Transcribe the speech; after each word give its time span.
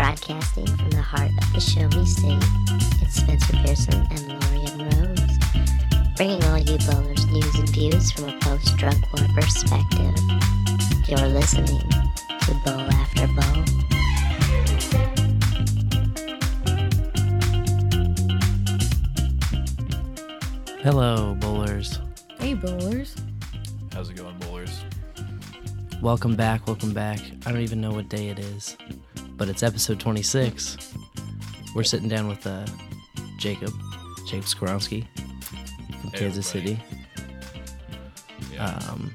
Broadcasting 0.00 0.64
from 0.66 0.90
the 0.92 1.02
heart 1.02 1.28
of 1.28 1.52
the 1.52 1.60
Show 1.60 1.86
Me 1.88 2.06
State, 2.06 2.42
it's 3.02 3.16
Spencer 3.16 3.52
Pearson 3.62 4.06
and 4.10 4.28
Lorian 4.28 4.88
Rose, 4.96 5.38
bringing 6.16 6.42
all 6.44 6.56
you 6.56 6.78
bowlers 6.88 7.26
news 7.26 7.54
and 7.56 7.68
views 7.68 8.10
from 8.10 8.30
a 8.30 8.38
post-drug 8.40 8.96
war 9.12 9.28
perspective. 9.34 10.16
You're 11.06 11.28
listening 11.28 11.84
to 12.40 12.54
Bowl 12.64 12.80
After 12.80 13.26
Bowl. 13.26 13.64
Hello, 20.78 21.34
bowlers. 21.40 21.98
Hey, 22.38 22.54
bowlers. 22.54 23.16
How's 23.92 24.08
it 24.08 24.16
going, 24.16 24.38
bowlers? 24.38 24.82
Welcome 26.00 26.36
back. 26.36 26.66
Welcome 26.66 26.94
back. 26.94 27.20
I 27.44 27.52
don't 27.52 27.60
even 27.60 27.82
know 27.82 27.90
what 27.90 28.08
day 28.08 28.30
it 28.30 28.38
is, 28.38 28.78
but 29.40 29.48
it's 29.48 29.62
episode 29.62 29.98
26. 29.98 30.76
We're 31.74 31.82
sitting 31.82 32.10
down 32.10 32.28
with 32.28 32.46
uh, 32.46 32.66
Jacob, 33.38 33.72
Jacob 34.26 34.44
Skowronski 34.44 35.06
from 36.02 36.10
Hey, 36.10 36.18
Kansas. 36.18 36.46
City. 36.46 36.78
Yeah, 38.52 38.66
Um, 38.90 39.10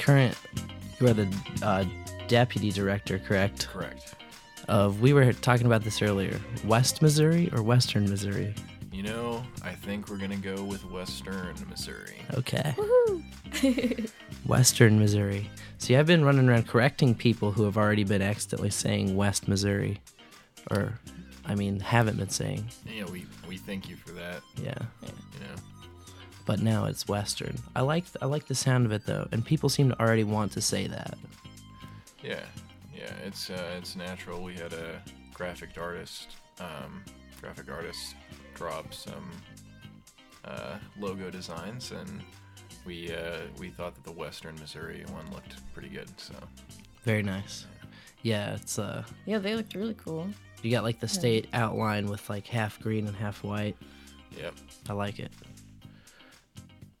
current, 0.00 0.36
you 1.00 1.06
are 1.06 1.12
the 1.12 1.32
uh, 1.62 1.84
deputy 2.26 2.72
director, 2.72 3.20
correct? 3.20 3.68
correct. 3.68 4.16
Of 4.66 5.00
we 5.00 5.12
were 5.12 5.32
talking 5.32 5.66
about 5.66 5.84
this 5.84 6.02
earlier. 6.02 6.36
West 6.64 7.00
Missouri 7.00 7.48
or 7.52 7.62
Western 7.62 8.10
Missouri? 8.10 8.52
You 8.92 9.04
know, 9.04 9.42
I 9.62 9.72
think 9.72 10.08
we're 10.08 10.18
gonna 10.18 10.36
go 10.36 10.64
with 10.64 10.84
Western 10.90 11.54
Missouri. 11.68 12.16
Okay. 12.34 12.74
Woohoo! 12.76 14.10
Western 14.46 14.98
Missouri. 14.98 15.48
See, 15.78 15.96
I've 15.96 16.06
been 16.06 16.24
running 16.24 16.48
around 16.48 16.66
correcting 16.66 17.14
people 17.14 17.52
who 17.52 17.64
have 17.64 17.76
already 17.76 18.02
been 18.04 18.20
accidentally 18.20 18.70
saying 18.70 19.16
West 19.16 19.46
Missouri, 19.46 20.00
or, 20.72 20.98
I 21.46 21.54
mean, 21.54 21.78
haven't 21.80 22.18
been 22.18 22.30
saying. 22.30 22.68
Yeah, 22.86 23.04
we 23.04 23.26
we 23.48 23.56
thank 23.58 23.88
you 23.88 23.94
for 23.96 24.10
that. 24.12 24.42
Yeah, 24.60 24.74
You 25.02 25.40
know, 25.40 25.62
but 26.44 26.60
now 26.60 26.86
it's 26.86 27.06
Western. 27.06 27.56
I 27.76 27.82
like 27.82 28.04
I 28.20 28.26
like 28.26 28.46
the 28.46 28.56
sound 28.56 28.86
of 28.86 28.92
it 28.92 29.06
though, 29.06 29.28
and 29.30 29.44
people 29.46 29.68
seem 29.68 29.90
to 29.90 30.00
already 30.00 30.24
want 30.24 30.50
to 30.52 30.60
say 30.60 30.88
that. 30.88 31.16
yeah, 32.24 32.40
yeah. 32.94 33.12
It's 33.24 33.50
uh, 33.50 33.76
it's 33.78 33.94
natural. 33.94 34.42
We 34.42 34.54
had 34.54 34.72
a 34.72 35.00
graphic 35.32 35.70
artist, 35.78 36.28
um, 36.58 37.04
graphic 37.40 37.70
artist, 37.70 38.14
drop 38.60 38.92
some 38.92 39.30
uh, 40.44 40.76
logo 40.98 41.30
designs, 41.30 41.92
and 41.92 42.20
we 42.84 43.10
uh, 43.10 43.38
we 43.58 43.70
thought 43.70 43.94
that 43.94 44.04
the 44.04 44.12
Western 44.12 44.54
Missouri 44.56 45.02
one 45.08 45.24
looked 45.32 45.54
pretty 45.72 45.88
good. 45.88 46.10
So 46.18 46.34
Very 47.04 47.22
nice. 47.22 47.66
Yeah, 48.22 48.54
it's 48.56 48.78
uh, 48.78 49.02
yeah, 49.24 49.38
they 49.38 49.54
looked 49.56 49.74
really 49.74 49.94
cool. 49.94 50.28
you 50.62 50.70
got 50.70 50.84
like 50.84 51.00
the 51.00 51.08
state 51.08 51.48
outline 51.54 52.06
with 52.06 52.28
like 52.28 52.46
half 52.46 52.78
green 52.80 53.06
and 53.06 53.16
half 53.16 53.42
white. 53.42 53.76
yep. 54.38 54.52
I 54.90 54.92
like 54.92 55.18
it. 55.20 55.32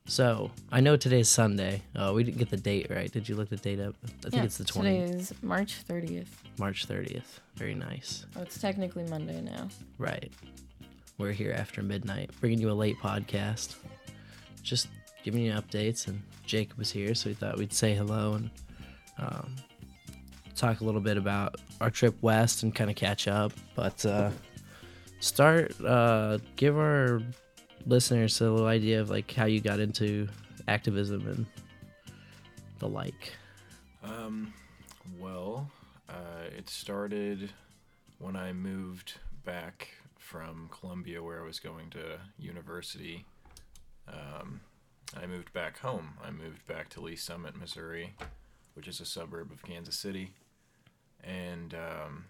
So 0.06 0.50
I 0.72 0.80
know 0.80 0.96
today's 0.96 1.28
Sunday. 1.28 1.82
Oh, 1.94 2.14
we 2.14 2.24
didn't 2.24 2.38
get 2.38 2.48
the 2.48 2.56
date 2.56 2.86
right. 2.88 3.12
Did 3.12 3.28
you 3.28 3.36
look 3.36 3.50
the 3.50 3.58
date 3.58 3.80
up? 3.80 3.94
I 4.02 4.30
think 4.30 4.34
yeah, 4.34 4.44
it's 4.44 4.56
the 4.56 4.64
20th. 4.64 4.72
Today 4.72 4.98
20th, 4.98 5.14
is 5.14 5.42
March 5.42 5.86
30th. 5.86 6.28
March 6.58 6.88
30th. 6.88 7.38
Very 7.56 7.74
nice. 7.74 8.24
Oh, 8.34 8.40
it's 8.40 8.58
technically 8.58 9.04
Monday 9.04 9.42
now. 9.42 9.68
Right. 9.98 10.32
We're 11.20 11.32
here 11.32 11.52
after 11.52 11.82
midnight, 11.82 12.30
bringing 12.40 12.60
you 12.60 12.70
a 12.70 12.72
late 12.72 12.96
podcast. 12.96 13.76
Just 14.62 14.88
giving 15.22 15.42
you 15.42 15.52
updates, 15.52 16.08
and 16.08 16.22
Jacob 16.46 16.78
was 16.78 16.90
here, 16.90 17.14
so 17.14 17.28
we 17.28 17.34
thought 17.34 17.58
we'd 17.58 17.74
say 17.74 17.94
hello 17.94 18.32
and 18.32 18.50
um, 19.18 19.54
talk 20.56 20.80
a 20.80 20.84
little 20.84 21.02
bit 21.02 21.18
about 21.18 21.56
our 21.82 21.90
trip 21.90 22.16
west 22.22 22.62
and 22.62 22.74
kind 22.74 22.88
of 22.88 22.96
catch 22.96 23.28
up. 23.28 23.52
But 23.74 24.06
uh, 24.06 24.30
start, 25.20 25.78
uh, 25.82 26.38
give 26.56 26.78
our 26.78 27.20
listeners 27.84 28.40
a 28.40 28.50
little 28.50 28.66
idea 28.66 28.98
of 28.98 29.10
like 29.10 29.30
how 29.30 29.44
you 29.44 29.60
got 29.60 29.78
into 29.78 30.26
activism 30.68 31.28
and 31.28 31.44
the 32.78 32.88
like. 32.88 33.34
Um, 34.02 34.54
well, 35.18 35.70
uh, 36.08 36.48
it 36.56 36.70
started 36.70 37.50
when 38.20 38.36
I 38.36 38.54
moved 38.54 39.18
back 39.44 39.88
from 40.30 40.68
Columbia, 40.70 41.20
where 41.20 41.42
I 41.42 41.44
was 41.44 41.58
going 41.58 41.90
to 41.90 42.20
university. 42.38 43.24
Um, 44.06 44.60
I 45.20 45.26
moved 45.26 45.52
back 45.52 45.78
home. 45.78 46.10
I 46.24 46.30
moved 46.30 46.64
back 46.68 46.88
to 46.90 47.00
Lee 47.00 47.16
Summit, 47.16 47.58
Missouri, 47.58 48.14
which 48.74 48.86
is 48.86 49.00
a 49.00 49.04
suburb 49.04 49.50
of 49.50 49.64
Kansas 49.64 49.96
City. 49.96 50.30
And 51.24 51.74
um, 51.74 52.26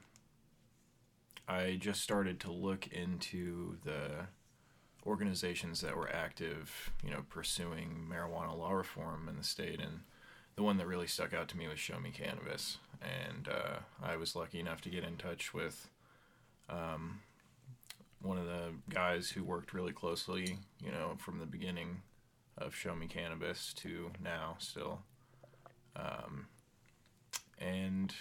I 1.47 1.77
just 1.79 2.01
started 2.01 2.41
to 2.41 2.51
look 2.51 2.87
into 2.87 3.77
the 3.85 4.29
organizations 5.07 5.83
that 5.83 5.95
were 5.95 6.09
active, 6.11 6.91
you 7.05 7.11
know, 7.11 7.25
pursuing 7.29 8.09
marijuana 8.11 8.57
law 8.57 8.73
reform 8.73 9.29
in 9.29 9.37
the 9.37 9.45
state. 9.45 9.79
And 9.79 10.01
the 10.57 10.63
one 10.63 10.79
that 10.79 10.87
really 10.87 11.07
stuck 11.07 11.35
out 11.35 11.49
to 11.49 11.59
me 11.59 11.69
was 11.69 11.79
Show 11.79 12.01
Me 12.01 12.11
Cannabis, 12.11 12.79
and 13.03 13.47
uh, 13.47 13.81
I 14.03 14.17
was 14.17 14.35
lucky 14.35 14.59
enough 14.59 14.81
to 14.83 14.89
get 14.89 15.05
in 15.05 15.17
touch 15.17 15.53
with 15.53 15.89
um, 16.71 17.21
one 18.23 18.39
of 18.39 18.47
the 18.47 18.73
guys 18.89 19.31
who 19.31 19.43
worked 19.43 19.73
really 19.73 19.93
closely, 19.93 20.59
you 20.85 20.93
know, 20.93 21.15
from 21.19 21.39
the 21.39 21.47
beginning 21.47 22.03
of 22.59 22.75
Show 22.75 22.95
Me 22.95 23.07
Cannabis 23.07 23.73
to 23.75 24.11
now 24.23 24.57
still, 24.59 25.01
um, 25.97 26.47
and 27.59 28.15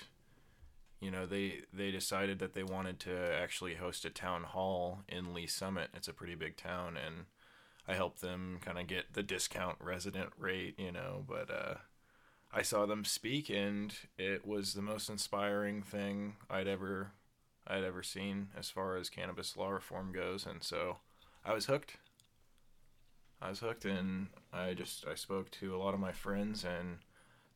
you 1.02 1.12
know 1.12 1.26
they 1.26 1.62
they 1.74 1.92
decided 1.92 2.40
that 2.40 2.54
they 2.54 2.64
wanted 2.64 3.00
to 3.02 3.34
actually 3.42 3.76
host 3.76 4.06
a 4.06 4.10
town 4.10 4.44
hall 4.44 5.00
in 5.08 5.34
Lee 5.34 5.48
Summit. 5.48 5.90
It's 5.94 6.08
a 6.08 6.14
pretty 6.14 6.36
big 6.36 6.56
town, 6.56 6.96
and 6.96 7.26
I 7.88 7.96
helped 7.96 8.22
them 8.22 8.60
kind 8.64 8.80
of 8.80 8.88
get 8.88 9.14
the 9.14 9.24
discount 9.24 9.78
resident 9.82 10.30
rate, 10.38 10.76
you 10.78 10.92
know, 10.92 11.26
but 11.28 11.50
uh, 11.52 11.76
I 12.54 12.62
saw 12.62 12.86
them 12.86 13.04
speak, 13.04 13.50
and 13.50 13.94
it 14.18 14.46
was 14.46 14.74
the 14.74 14.82
most 14.82 15.10
inspiring 15.10 15.82
thing 15.82 16.36
I'd 16.50 16.68
ever 16.68 17.12
I'd 17.68 17.84
ever 17.84 18.02
seen 18.04 18.50
as 18.58 18.70
far 18.70 18.96
as 18.98 19.10
cannabis 19.10 19.56
law 19.56 19.70
reform 19.70 20.12
goes, 20.12 20.46
and 20.46 20.64
so 20.64 20.98
I 21.46 21.54
was 21.54 21.66
hooked. 21.68 21.98
I 23.42 23.50
was 23.50 23.60
hooked, 23.60 23.86
and 23.86 24.28
I 24.52 24.74
just 24.74 25.06
I 25.08 25.16
spoke 25.16 25.50
to 25.52 25.76
a 25.76 25.78
lot 25.78 25.94
of 25.94 26.00
my 26.00 26.12
friends, 26.12 26.66
and 26.66 26.98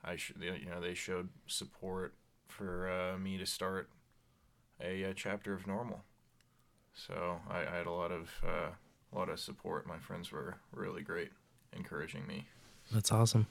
I 0.04 0.16
sh- 0.16 0.34
they- 0.36 0.58
you 0.60 0.66
know 0.70 0.80
they 0.82 0.94
showed 0.94 1.30
support 1.48 2.14
for 2.48 2.90
uh, 2.90 3.18
me 3.18 3.38
to 3.38 3.46
start 3.46 3.90
a, 4.80 5.04
uh 5.06 5.14
chapter 5.16 5.54
of 5.54 5.64
NORML. 5.66 6.02
So 6.94 7.40
I, 7.50 7.60
I 7.62 7.76
had 7.78 7.88
a 7.88 7.92
lot 7.92 8.12
of 8.12 8.30
uh, 8.48 8.70
a 9.12 9.18
lot 9.18 9.30
of 9.30 9.40
support. 9.40 9.88
My 9.88 9.98
friends 10.00 10.32
were 10.32 10.58
really 10.72 11.02
great, 11.02 11.32
encouraging 11.74 12.28
me. 12.28 12.48
That's 12.92 13.12
awesome. 13.12 13.48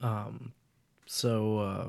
Um, 0.00 0.52
so 1.06 1.58
uh, 1.58 1.88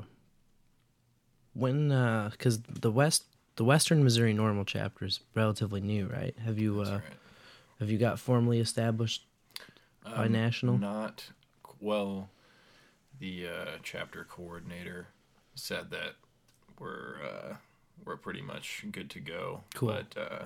when 1.54 1.88
because 2.30 2.62
the 2.62 2.90
west 2.90 3.24
the 3.58 3.64
Western 3.64 4.04
Missouri 4.04 4.32
NORML 4.32 4.64
chapter 4.66 5.04
is 5.04 5.18
relatively 5.34 5.80
new, 5.80 6.06
right? 6.06 6.32
Have 6.44 6.58
you 6.60 6.80
uh, 6.80 6.92
right. 6.92 7.02
have 7.80 7.90
you 7.90 7.98
got 7.98 8.18
formally 8.20 8.60
established 8.60 9.24
by 10.04 10.26
Um, 10.26 10.32
national? 10.32 10.78
Not 10.78 11.30
well. 11.80 12.30
The 13.18 13.48
uh, 13.48 13.64
chapter 13.82 14.24
coordinator 14.24 15.08
said 15.56 15.90
that 15.90 16.14
we're 16.78 17.16
uh, 17.20 17.56
we're 18.04 18.16
pretty 18.16 18.42
much 18.42 18.84
good 18.92 19.10
to 19.10 19.20
go. 19.20 19.64
Cool. 19.74 19.88
But 19.88 20.16
uh, 20.16 20.44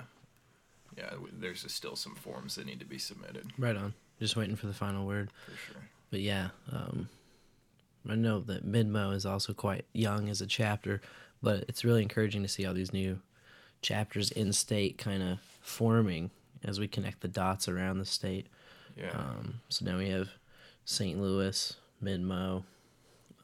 yeah, 0.97 1.11
there's 1.31 1.71
still 1.71 1.95
some 1.95 2.15
forms 2.15 2.55
that 2.55 2.65
need 2.65 2.79
to 2.79 2.85
be 2.85 2.97
submitted 2.97 3.51
Right 3.59 3.75
on. 3.77 3.93
Just 4.19 4.35
waiting 4.35 4.55
for 4.55 4.65
the 4.65 4.73
final 4.73 5.05
word. 5.05 5.29
for 5.45 5.55
sure. 5.71 5.81
But 6.09 6.21
yeah, 6.21 6.49
um, 6.71 7.09
I 8.09 8.15
know 8.15 8.39
that 8.41 8.65
Midmo 8.65 9.13
is 9.13 9.25
also 9.25 9.53
quite 9.53 9.85
young 9.93 10.29
as 10.29 10.41
a 10.41 10.47
chapter, 10.47 11.01
but 11.43 11.65
it's 11.67 11.83
really 11.83 12.01
encouraging 12.01 12.41
to 12.41 12.47
see 12.47 12.65
all 12.65 12.73
these 12.73 12.93
new 12.93 13.19
chapters 13.81 14.31
in 14.31 14.53
state 14.53 14.97
kind 14.97 15.21
of 15.21 15.39
forming 15.61 16.31
as 16.63 16.79
we 16.79 16.87
connect 16.87 17.19
the 17.19 17.27
dots 17.27 17.67
around 17.67 17.99
the 17.99 18.05
state. 18.05 18.47
Yeah. 18.95 19.11
Um, 19.11 19.59
so 19.67 19.85
now 19.85 19.97
we 19.97 20.09
have 20.09 20.29
St. 20.85 21.19
Louis, 21.19 21.75
Midmo, 22.01 22.63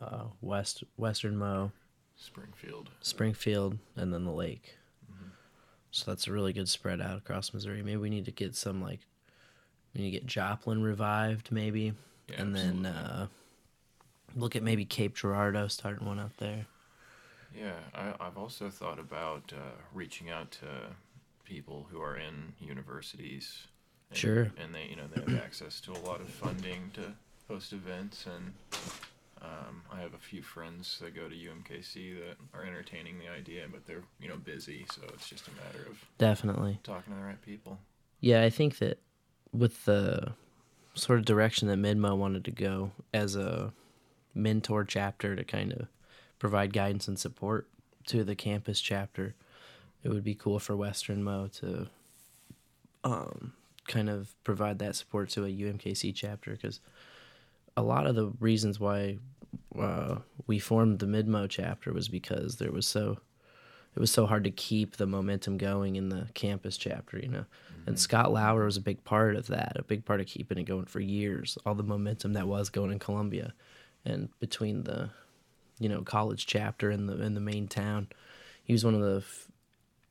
uh, 0.01 0.23
West 0.41 0.83
Western 0.97 1.35
Mo, 1.37 1.71
Springfield. 2.15 2.89
Springfield, 3.01 3.77
and 3.97 4.13
then 4.13 4.23
the 4.23 4.31
lake. 4.31 4.77
Mm-hmm. 5.11 5.29
So 5.91 6.09
that's 6.09 6.27
a 6.27 6.31
really 6.31 6.53
good 6.53 6.69
spread 6.69 7.01
out 7.01 7.17
across 7.17 7.53
Missouri. 7.53 7.83
Maybe 7.83 7.97
we 7.97 8.09
need 8.09 8.25
to 8.25 8.31
get 8.31 8.55
some 8.55 8.81
like 8.81 9.01
we 9.93 10.01
need 10.01 10.11
to 10.11 10.19
get 10.19 10.25
Joplin 10.25 10.81
revived, 10.81 11.51
maybe, 11.51 11.93
Yeah, 12.29 12.41
and 12.41 12.55
then 12.55 12.85
uh, 12.85 13.27
look 14.35 14.55
at 14.55 14.63
maybe 14.63 14.85
Cape 14.85 15.15
Girardeau 15.15 15.67
starting 15.67 16.07
one 16.07 16.19
out 16.19 16.37
there. 16.37 16.65
Yeah, 17.57 17.73
I, 17.93 18.13
I've 18.19 18.37
also 18.37 18.69
thought 18.69 18.99
about 18.99 19.51
uh, 19.55 19.61
reaching 19.93 20.29
out 20.29 20.51
to 20.51 20.67
people 21.43 21.87
who 21.91 22.01
are 22.01 22.17
in 22.17 22.53
universities. 22.59 23.67
And, 24.09 24.17
Sure. 24.17 24.51
And 24.57 24.73
they, 24.73 24.87
you 24.89 24.95
know, 24.95 25.03
they 25.13 25.21
have 25.21 25.43
access 25.43 25.79
to 25.81 25.91
a 25.91 26.01
lot 26.07 26.19
of 26.21 26.29
funding 26.29 26.91
to 26.95 27.13
host 27.47 27.73
events, 27.73 28.25
and 28.25 28.53
Um, 29.41 29.83
I 29.89 30.01
have 30.01 30.13
a 30.13 30.17
few 30.17 30.41
friends 30.41 30.99
that 31.01 31.15
go 31.15 31.29
to 31.29 31.33
UMKC 31.33 32.19
that 32.19 32.35
are 32.53 32.65
entertaining 32.65 33.19
the 33.19 33.29
idea, 33.29 33.63
but 33.71 33.85
they're 33.87 34.03
you 34.19 34.27
know 34.27 34.35
busy, 34.35 34.85
so 34.93 35.01
it's 35.13 35.29
just 35.29 35.47
a 35.47 35.51
matter 35.51 35.89
of 35.89 35.97
Definitely. 36.17 36.79
talking 36.83 37.13
to 37.13 37.19
the 37.19 37.25
right 37.25 37.41
people. 37.41 37.79
Yeah, 38.19 38.43
I 38.43 38.49
think 38.49 38.79
that 38.79 38.99
with 39.53 39.85
the 39.85 40.33
sort 40.93 41.19
of 41.19 41.25
direction 41.25 41.69
that 41.69 41.77
Midmo 41.77 42.17
wanted 42.17 42.43
to 42.45 42.51
go 42.51 42.91
as 43.13 43.37
a 43.37 43.71
mentor 44.33 44.83
chapter 44.83 45.37
to 45.37 45.43
kind 45.45 45.71
of 45.71 45.87
provide 46.39 46.73
guidance 46.73 47.07
and 47.07 47.19
support 47.19 47.67
to 48.07 48.23
the 48.23 48.35
campus 48.35 48.81
chapter, 48.81 49.35
it 50.03 50.09
would 50.09 50.23
be 50.23 50.35
cool 50.35 50.59
for 50.59 50.75
Western 50.75 51.23
Mo 51.23 51.47
to 51.47 51.87
um, 53.03 53.53
kind 53.87 54.09
of 54.09 54.33
provide 54.43 54.79
that 54.79 54.95
support 54.95 55.29
to 55.29 55.45
a 55.45 55.49
UMKC 55.49 56.13
chapter 56.15 56.51
because 56.51 56.79
a 57.77 57.81
lot 57.81 58.07
of 58.07 58.15
the 58.15 58.31
reasons 58.39 58.79
why 58.79 59.17
uh, 59.77 60.15
we 60.47 60.59
formed 60.59 60.99
the 60.99 61.05
Midmo 61.05 61.49
chapter 61.49 61.93
was 61.93 62.07
because 62.07 62.57
there 62.57 62.71
was 62.71 62.87
so 62.87 63.17
it 63.95 63.99
was 63.99 64.11
so 64.11 64.27
hard 64.27 64.43
to 64.43 64.51
keep 64.51 64.97
the 64.97 65.07
momentum 65.07 65.57
going 65.57 65.95
in 65.95 66.09
the 66.09 66.27
campus 66.33 66.77
chapter, 66.77 67.17
you 67.17 67.27
know. 67.27 67.45
And 67.87 67.99
Scott 67.99 68.31
Lauer 68.31 68.65
was 68.65 68.77
a 68.77 68.81
big 68.81 69.03
part 69.03 69.35
of 69.35 69.47
that, 69.47 69.73
a 69.75 69.83
big 69.83 70.05
part 70.05 70.21
of 70.21 70.27
keeping 70.27 70.59
it 70.59 70.63
going 70.63 70.85
for 70.85 70.99
years. 70.99 71.57
All 71.65 71.73
the 71.73 71.83
momentum 71.83 72.33
that 72.33 72.47
was 72.47 72.69
going 72.69 72.91
in 72.91 72.99
Columbia, 72.99 73.53
and 74.05 74.29
between 74.39 74.83
the, 74.83 75.09
you 75.79 75.89
know, 75.89 76.01
college 76.01 76.45
chapter 76.45 76.91
in 76.91 77.07
the 77.07 77.13
and 77.13 77.35
the 77.35 77.41
main 77.41 77.67
town, 77.67 78.07
he 78.63 78.73
was 78.73 78.85
one 78.85 78.95
of 78.95 79.01
the 79.01 79.17
f- 79.17 79.47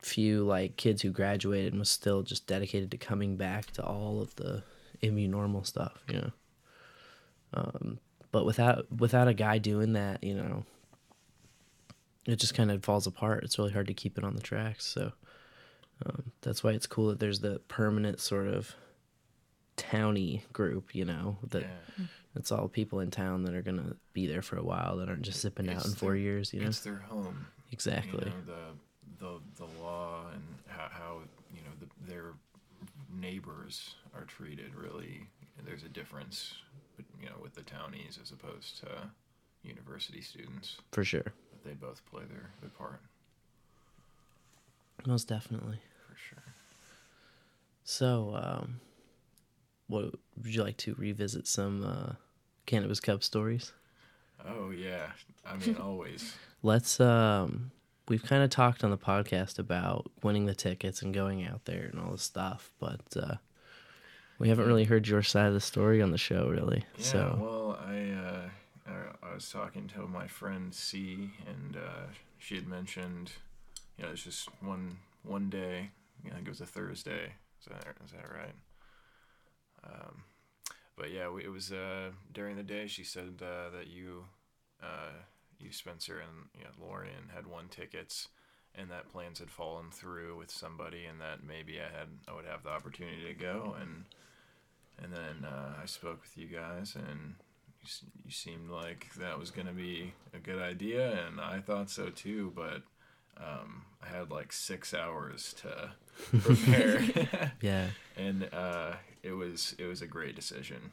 few 0.01 0.45
like 0.45 0.77
kids 0.77 1.03
who 1.03 1.11
graduated 1.11 1.73
and 1.73 1.81
was 1.81 1.91
still 1.91 2.23
just 2.23 2.47
dedicated 2.47 2.91
to 2.91 2.97
coming 2.97 3.37
back 3.37 3.71
to 3.73 3.85
all 3.85 4.21
of 4.21 4.35
the 4.37 4.63
MU 5.03 5.29
NORML 5.29 5.67
stuff, 5.67 6.03
you 6.09 6.17
know. 6.19 6.31
Um, 7.55 7.99
but 8.31 8.45
without 8.45 8.91
without 8.93 9.29
a 9.29 9.35
guy 9.35 9.59
doing 9.59 9.95
that, 9.95 10.23
you 10.23 10.35
know, 10.35 10.65
it 12.27 12.37
just 12.37 12.55
kind 12.55 12.71
of 12.71 12.85
falls 12.85 13.07
apart. 13.07 13.45
It's 13.45 13.59
really 13.59 13.73
hard 13.73 13.87
to 13.87 13.95
keep 13.95 14.19
it 14.19 14.25
on 14.25 14.35
the 14.35 14.43
tracks. 14.43 14.85
So 14.85 15.13
um, 16.05 16.33
that's 16.43 16.63
why 16.63 16.73
it's 16.73 16.87
cool 16.87 17.09
that 17.09 17.21
there's 17.21 17.41
the 17.41 17.61
permanent 17.69 18.21
sort 18.21 18.49
of 18.49 18.75
towny 19.77 20.45
group, 20.53 20.95
you 20.95 21.05
know, 21.05 21.39
that 21.49 21.63
yeah, 21.63 22.05
it's 22.35 22.53
all 22.53 22.69
people 22.69 23.01
in 23.01 23.11
town 23.11 23.43
that 23.45 23.55
are 23.55 23.63
gonna 23.63 23.97
be 24.13 24.27
there 24.27 24.43
for 24.43 24.57
a 24.57 24.63
while 24.63 24.97
that 24.99 25.09
aren't 25.09 25.23
just 25.23 25.41
zipping 25.41 25.69
out 25.69 25.77
It's 25.77 25.87
in 25.87 25.95
four 25.95 26.15
years, 26.17 26.53
you 26.53 26.61
know. 26.61 26.69
it's 26.69 26.81
their 26.81 26.97
home. 27.09 27.47
Exactly. 27.73 28.25
You 28.27 28.53
know, 28.53 28.55
the 29.19 29.25
the 29.25 29.65
the 29.67 29.83
law 29.83 30.23
and 30.33 30.43
how, 30.69 30.89
how 30.91 31.19
you 31.55 31.61
know 31.63 31.71
the, 31.81 32.11
their 32.13 32.33
neighbors 33.21 33.95
are 34.15 34.25
treated. 34.25 34.75
Really, 34.75 35.23
there's 35.65 35.83
a 35.83 35.89
difference, 35.89 36.55
but 36.97 37.05
you 37.21 37.27
know, 37.27 37.35
with 37.43 37.55
the 37.55 37.63
townies 37.63 38.19
as 38.23 38.31
opposed 38.31 38.79
to 38.81 38.87
university 39.65 40.21
students. 40.21 40.77
For 40.93 41.05
sure. 41.05 41.25
But 41.51 41.65
they 41.65 41.73
both 41.75 42.01
play 42.11 42.23
their 42.29 42.51
their 42.61 42.71
part 42.71 43.01
Most 45.07 45.27
definitely. 45.29 45.81
for 46.09 46.17
sure. 46.17 46.43
So, 47.85 48.39
um, 48.41 48.81
what 49.89 50.15
would 50.37 50.55
you 50.55 50.63
like 50.63 50.77
to 50.79 50.95
revisit 50.95 51.47
some 51.47 51.85
uh, 51.85 52.13
cannabis 52.67 53.01
cup 53.01 53.23
stories? 53.23 53.73
Oh 54.47 54.71
yeah, 54.71 55.07
I 55.45 55.57
mean 55.57 55.77
always. 55.81 56.35
Let's 56.63 57.01
um 57.01 57.71
we've 58.09 58.23
kind 58.23 58.43
of 58.43 58.51
talked 58.51 58.85
on 58.85 58.91
the 58.91 58.99
podcast 58.99 59.59
about 59.59 60.11
winning 60.23 60.47
the 60.47 60.55
tickets 60.55 61.03
and 61.03 61.13
going 61.13 61.45
out 61.45 61.65
there 61.65 61.89
and 61.93 62.01
all 62.01 62.13
this 62.13 62.23
stuff, 62.23 62.71
but 62.79 63.01
uh 63.21 63.35
we 64.39 64.49
haven't 64.49 64.67
really 64.67 64.85
heard 64.85 65.09
your 65.09 65.23
side 65.23 65.49
of 65.49 65.55
the 65.55 65.61
story 65.61 66.01
on 66.01 66.13
the 66.13 66.19
show 66.19 66.49
really. 66.49 66.85
Yeah, 66.97 67.05
so, 67.05 67.39
well, 67.41 67.79
I, 67.85 68.11
uh, 68.11 68.49
I 68.87 69.29
I 69.31 69.35
was 69.35 69.51
talking 69.51 69.89
to 69.89 70.07
my 70.07 70.29
friend 70.29 70.73
C, 70.73 71.31
and 71.47 71.77
uh, 71.77 72.07
she 72.39 72.55
had 72.55 72.69
mentioned, 72.69 73.33
you 73.97 74.05
know, 74.05 74.13
it's 74.13 74.23
just 74.23 74.49
one 74.63 74.99
one 75.25 75.51
day. 75.51 75.91
You 76.23 76.31
know, 76.31 76.35
I 76.35 76.37
think 76.37 76.47
it 76.47 76.51
was 76.51 76.61
a 76.61 76.67
Thursday. 76.67 77.33
Is 77.61 77.67
that 77.67 77.97
is 78.05 78.13
that 78.13 78.31
right? 78.33 78.55
But 80.99 81.13
yeah, 81.13 81.29
we, 81.31 81.45
it 81.45 81.53
was 81.53 81.71
uh, 81.73 82.11
during 82.33 82.57
the 82.57 82.63
day. 82.63 82.87
She 82.87 83.05
said 83.05 83.41
uh, 83.41 83.71
that 83.77 83.87
you, 83.87 84.25
uh, 84.83 85.13
you 85.61 85.73
Spencer 85.73 86.19
and 86.19 86.49
you 86.57 86.65
know, 86.65 86.87
Lorian 86.87 87.31
had 87.35 87.47
won 87.47 87.69
tickets, 87.69 88.29
and 88.75 88.91
that 88.91 89.11
plans 89.13 89.39
had 89.39 89.51
fallen 89.51 89.91
through 89.91 90.37
with 90.37 90.51
somebody, 90.51 91.05
and 91.05 91.21
that 91.21 91.45
maybe 91.47 91.79
I 91.81 91.97
had 91.97 92.09
I 92.27 92.35
would 92.35 92.47
have 92.47 92.65
the 92.65 92.71
opportunity 92.71 93.25
to 93.27 93.35
go 93.35 93.77
and. 93.81 94.05
And 95.01 95.13
then 95.13 95.49
uh, 95.49 95.75
I 95.81 95.87
spoke 95.87 96.23
with 96.23 96.37
you 96.37 96.49
guys, 96.49 96.97
and 96.97 97.37
you, 97.83 98.09
you 98.25 98.31
seemed 98.33 98.69
like 98.69 99.07
that 99.17 99.39
was 99.39 99.53
going 99.53 99.69
to 99.69 99.73
be 99.73 100.13
a 100.35 100.39
good 100.39 100.61
idea, 100.61 101.25
and 101.25 101.41
I 101.41 101.61
thought 101.61 101.89
so 101.89 102.09
too. 102.11 102.53
But 102.57 102.83
um, 103.37 103.85
I 104.03 104.09
had 104.09 104.31
like 104.31 104.53
six 104.53 104.93
hours 104.95 105.55
to 105.63 105.93
prepare, 106.41 107.53
yeah. 107.61 107.87
and 108.17 108.49
uh, 108.53 108.95
it 109.23 109.33
was 109.33 109.75
it 109.79 109.87
was 109.87 110.03
a 110.03 110.07
great 110.07 110.35
decision 110.37 110.91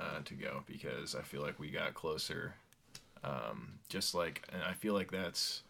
uh, 0.00 0.20
to 0.24 0.34
go 0.34 0.62
because 0.66 1.14
I 1.14 1.22
feel 1.22 1.42
like 1.42 1.58
we 1.58 1.70
got 1.70 1.94
closer. 1.94 2.54
Um, 3.24 3.80
just 3.88 4.14
like, 4.14 4.46
and 4.52 4.62
I 4.62 4.72
feel 4.72 4.94
like 4.94 5.10
that's 5.10 5.62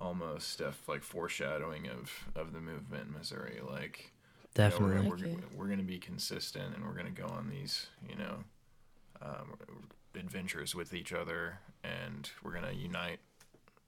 almost 0.00 0.50
stuff 0.52 0.88
like 0.88 1.02
foreshadowing 1.02 1.88
of 1.88 2.12
of 2.36 2.52
the 2.52 2.60
movement 2.60 3.08
in 3.08 3.12
Missouri, 3.14 3.60
like 3.68 4.12
you 4.56 4.64
know, 4.64 4.70
Definitely. 4.70 5.08
we're, 5.08 5.16
we're, 5.16 5.36
we're 5.56 5.66
going 5.66 5.78
to 5.78 5.84
be 5.84 5.98
consistent 5.98 6.74
and 6.74 6.84
we're 6.84 6.94
going 6.94 7.12
to 7.12 7.22
go 7.22 7.28
on 7.28 7.48
these, 7.48 7.86
you 8.08 8.16
know, 8.16 8.44
um, 9.22 9.54
adventures 10.14 10.74
with 10.74 10.94
each 10.94 11.12
other 11.12 11.58
and 11.84 12.30
we're 12.42 12.52
going 12.52 12.64
to 12.64 12.74
unite 12.74 13.20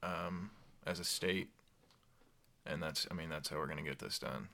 um, 0.02 0.50
as 0.86 1.00
a 1.00 1.04
state. 1.04 1.48
And 2.66 2.82
that's, 2.82 3.06
I 3.10 3.14
mean, 3.14 3.30
that's 3.30 3.48
how 3.48 3.56
we're 3.56 3.66
going 3.66 3.82
to 3.82 3.88
get 3.88 3.98
this 3.98 4.18
done. 4.18 4.48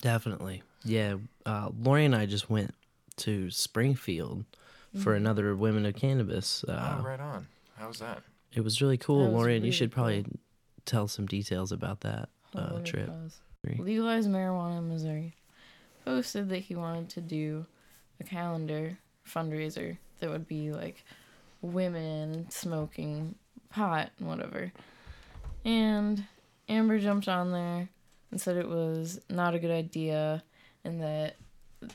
Definitely. 0.00 0.62
Yeah. 0.84 1.16
Uh, 1.44 1.70
Lori 1.80 2.04
and 2.04 2.14
I 2.14 2.26
just 2.26 2.50
went 2.50 2.74
to 3.18 3.50
Springfield 3.50 4.44
for 5.02 5.14
another 5.14 5.54
Women 5.54 5.86
of 5.86 5.94
Cannabis. 5.94 6.64
Uh, 6.64 6.98
oh, 6.98 7.04
right 7.04 7.20
on. 7.20 7.46
How 7.76 7.88
was 7.88 7.98
that? 7.98 8.22
It 8.54 8.62
was 8.62 8.80
really 8.80 8.96
cool. 8.96 9.24
That 9.24 9.30
was 9.30 9.34
Lorian, 9.34 9.62
you 9.62 9.66
really 9.66 9.72
should 9.72 9.92
probably 9.92 10.22
cool. 10.22 10.38
tell 10.84 11.08
some 11.08 11.26
details 11.26 11.72
about 11.72 12.00
that 12.00 12.28
Hold 12.54 12.72
uh, 12.72 12.74
on, 12.76 12.84
trip. 12.84 13.06
pause. 13.08 13.40
Agree. 13.64 13.84
Legalize 13.84 14.26
marijuana 14.26 14.78
in 14.78 14.88
Missouri. 14.88 15.34
Posted 16.04 16.48
that 16.48 16.58
he 16.58 16.74
wanted 16.74 17.10
to 17.10 17.20
do 17.20 17.66
a 18.20 18.24
calendar 18.24 18.98
fundraiser 19.26 19.98
that 20.20 20.30
would 20.30 20.48
be 20.48 20.72
like 20.72 21.04
women 21.60 22.46
smoking 22.50 23.34
pot 23.70 24.10
and 24.18 24.28
whatever. 24.28 24.72
And 25.64 26.24
Amber 26.68 26.98
jumped 26.98 27.28
on 27.28 27.52
there 27.52 27.88
and 28.30 28.40
said 28.40 28.56
it 28.56 28.68
was 28.68 29.20
not 29.28 29.54
a 29.54 29.58
good 29.58 29.70
idea 29.70 30.42
and 30.84 31.02
that 31.02 31.36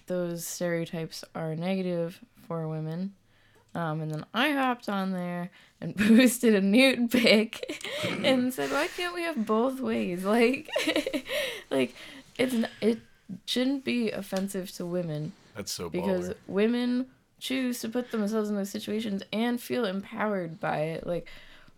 those 0.08 0.46
stereotypes 0.46 1.24
are 1.36 1.56
negative 1.56 2.20
for 2.48 2.68
women. 2.68 3.14
Um, 3.76 4.02
and 4.02 4.12
then 4.12 4.26
I 4.34 4.52
hopped 4.52 4.88
on 4.88 5.12
there 5.12 5.50
and 5.82 5.96
posted 5.98 6.54
a 6.56 6.62
nude 6.62 7.10
pic 7.12 7.82
and 8.24 8.54
said, 8.54 8.72
"Why 8.72 8.88
can't 8.88 9.16
we 9.16 9.24
have 9.24 9.46
both 9.46 9.80
ways? 9.80 10.24
Like, 10.34 10.70
like 11.72 11.96
it's 12.38 12.54
n- 12.54 12.70
it 12.82 13.00
shouldn't 13.46 13.84
be 13.84 14.12
offensive 14.12 14.72
to 14.74 14.86
women 14.86 15.34
That's 15.56 15.72
so 15.72 15.90
because 15.90 16.30
baller. 16.30 16.36
women 16.48 17.08
choose 17.40 17.80
to 17.82 17.90
put 17.90 18.12
themselves 18.12 18.50
in 18.50 18.56
those 18.56 18.70
situations 18.70 19.24
and 19.34 19.60
feel 19.60 19.86
empowered 19.86 20.60
by 20.60 20.78
it. 20.80 21.08
Like, 21.08 21.28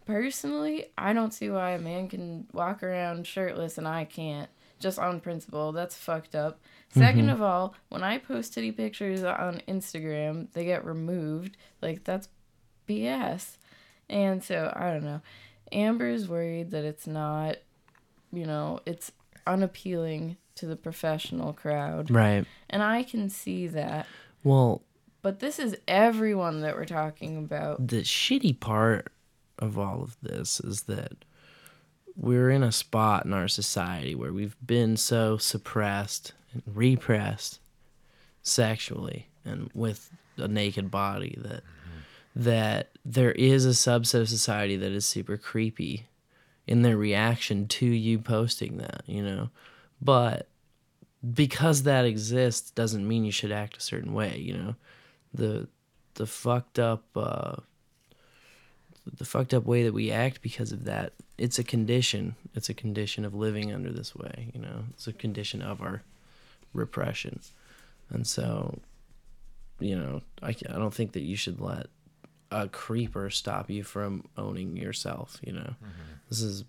personally, 0.05 0.87
I 0.97 1.13
don't 1.13 1.33
see 1.33 1.49
why 1.49 1.71
a 1.71 1.79
man 1.79 2.07
can 2.07 2.47
walk 2.53 2.83
around 2.83 3.27
shirtless 3.27 3.77
and 3.77 3.87
I 3.87 4.05
can't 4.05 4.49
just 4.79 4.99
on 4.99 5.19
principle. 5.19 5.71
That's 5.71 5.95
fucked 5.95 6.35
up. 6.35 6.59
Mm-hmm. 6.95 7.19
2nd 7.19 7.33
of 7.33 7.41
all, 7.41 7.75
when 7.89 8.03
I 8.03 8.17
post 8.17 8.53
titty 8.53 8.71
pictures 8.71 9.23
on 9.23 9.61
Instagram, 9.67 10.47
they 10.53 10.65
get 10.65 10.85
removed. 10.85 11.57
Like, 11.81 12.03
that's 12.03 12.29
BS. 12.87 13.57
And 14.09 14.43
so, 14.43 14.71
I 14.75 14.91
don't 14.91 15.03
know. 15.03 15.21
Amber's 15.71 16.27
worried 16.27 16.71
that 16.71 16.85
it's 16.85 17.07
not, 17.07 17.57
you 18.31 18.45
know, 18.45 18.79
it's 18.85 19.11
unappealing 19.47 20.37
to 20.55 20.65
the 20.65 20.75
professional 20.75 21.53
crowd. 21.53 22.11
Right. 22.11 22.45
And 22.69 22.83
I 22.83 23.03
can 23.03 23.29
see 23.29 23.67
that. 23.67 24.05
Well, 24.43 24.83
But 25.21 25.39
this 25.39 25.57
is 25.57 25.75
everyone 25.87 26.61
that 26.61 26.75
we're 26.75 26.85
talking 26.85 27.37
about. 27.37 27.87
the 27.87 28.01
shitty 28.03 28.59
part 28.59 29.11
of 29.59 29.77
all 29.77 30.01
of 30.01 30.17
this 30.21 30.59
is 30.59 30.83
that 30.83 31.13
we're 32.15 32.49
in 32.49 32.63
a 32.63 32.71
spot 32.71 33.25
in 33.25 33.33
our 33.33 33.47
society 33.47 34.15
where 34.15 34.31
we've 34.31 34.55
been 34.65 34.95
so 34.95 35.37
suppressed 35.37 36.33
and 36.53 36.63
repressed 36.65 37.59
sexually 38.41 39.27
and 39.43 39.69
with 39.73 40.09
a 40.37 40.47
naked 40.47 40.89
body 40.91 41.35
that 41.39 41.63
that 42.35 42.89
there 43.05 43.31
is 43.31 43.65
a 43.65 43.69
subset 43.69 44.21
of 44.21 44.29
society 44.29 44.75
that 44.75 44.91
is 44.91 45.05
super 45.05 45.37
creepy 45.37 46.05
in 46.67 46.81
their 46.81 46.97
reaction 46.97 47.67
to 47.67 47.85
you 47.85 48.19
posting 48.19 48.77
that, 48.77 49.03
you 49.05 49.23
know. 49.23 49.49
But 50.01 50.47
because 51.33 51.83
that 51.83 52.05
exists 52.05 52.71
doesn't 52.71 53.07
mean 53.07 53.23
you 53.23 53.31
should 53.31 53.51
act 53.51 53.77
a 53.77 53.81
certain 53.81 54.13
way, 54.13 54.37
you 54.37 54.53
know. 54.53 54.75
The 55.33 55.67
the 56.15 56.25
fucked 56.25 56.79
up 56.79 57.03
uh 57.15 57.57
the 59.17 59.25
fucked 59.25 59.53
up 59.53 59.65
way 59.65 59.83
that 59.83 59.93
we 59.93 60.11
act 60.11 60.41
because 60.41 60.71
of 60.71 60.85
that. 60.85 61.13
It's 61.37 61.59
a 61.59 61.63
condition. 61.63 62.35
It's 62.53 62.69
a 62.69 62.73
condition 62.73 63.25
of 63.25 63.33
living 63.33 63.73
under 63.73 63.91
this 63.91 64.15
way. 64.15 64.51
You 64.53 64.61
know, 64.61 64.85
it's 64.91 65.07
a 65.07 65.13
condition 65.13 65.61
of 65.61 65.81
our 65.81 66.01
repression, 66.73 67.39
and 68.09 68.25
so, 68.25 68.79
you 69.79 69.95
know, 69.95 70.21
I 70.41 70.49
I 70.49 70.77
don't 70.77 70.93
think 70.93 71.13
that 71.13 71.21
you 71.21 71.35
should 71.35 71.59
let 71.59 71.87
a 72.51 72.67
creeper 72.67 73.29
stop 73.29 73.69
you 73.69 73.83
from 73.83 74.25
owning 74.37 74.77
yourself. 74.77 75.39
You 75.45 75.53
know, 75.53 75.75
this 76.29 76.41
is 76.41 76.63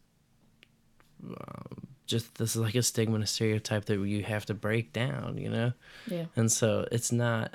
um, 1.24 1.86
just 2.06 2.36
this 2.36 2.56
is 2.56 2.62
like 2.62 2.74
a 2.74 2.82
stigma 2.82 3.14
and 3.14 3.24
a 3.24 3.26
stereotype 3.26 3.86
that 3.86 3.98
you 4.00 4.22
have 4.24 4.46
to 4.46 4.54
break 4.54 4.92
down. 4.92 5.38
You 5.38 5.50
know. 5.50 5.72
Yeah. 6.08 6.26
And 6.34 6.50
so 6.50 6.86
it's 6.90 7.12
not, 7.12 7.54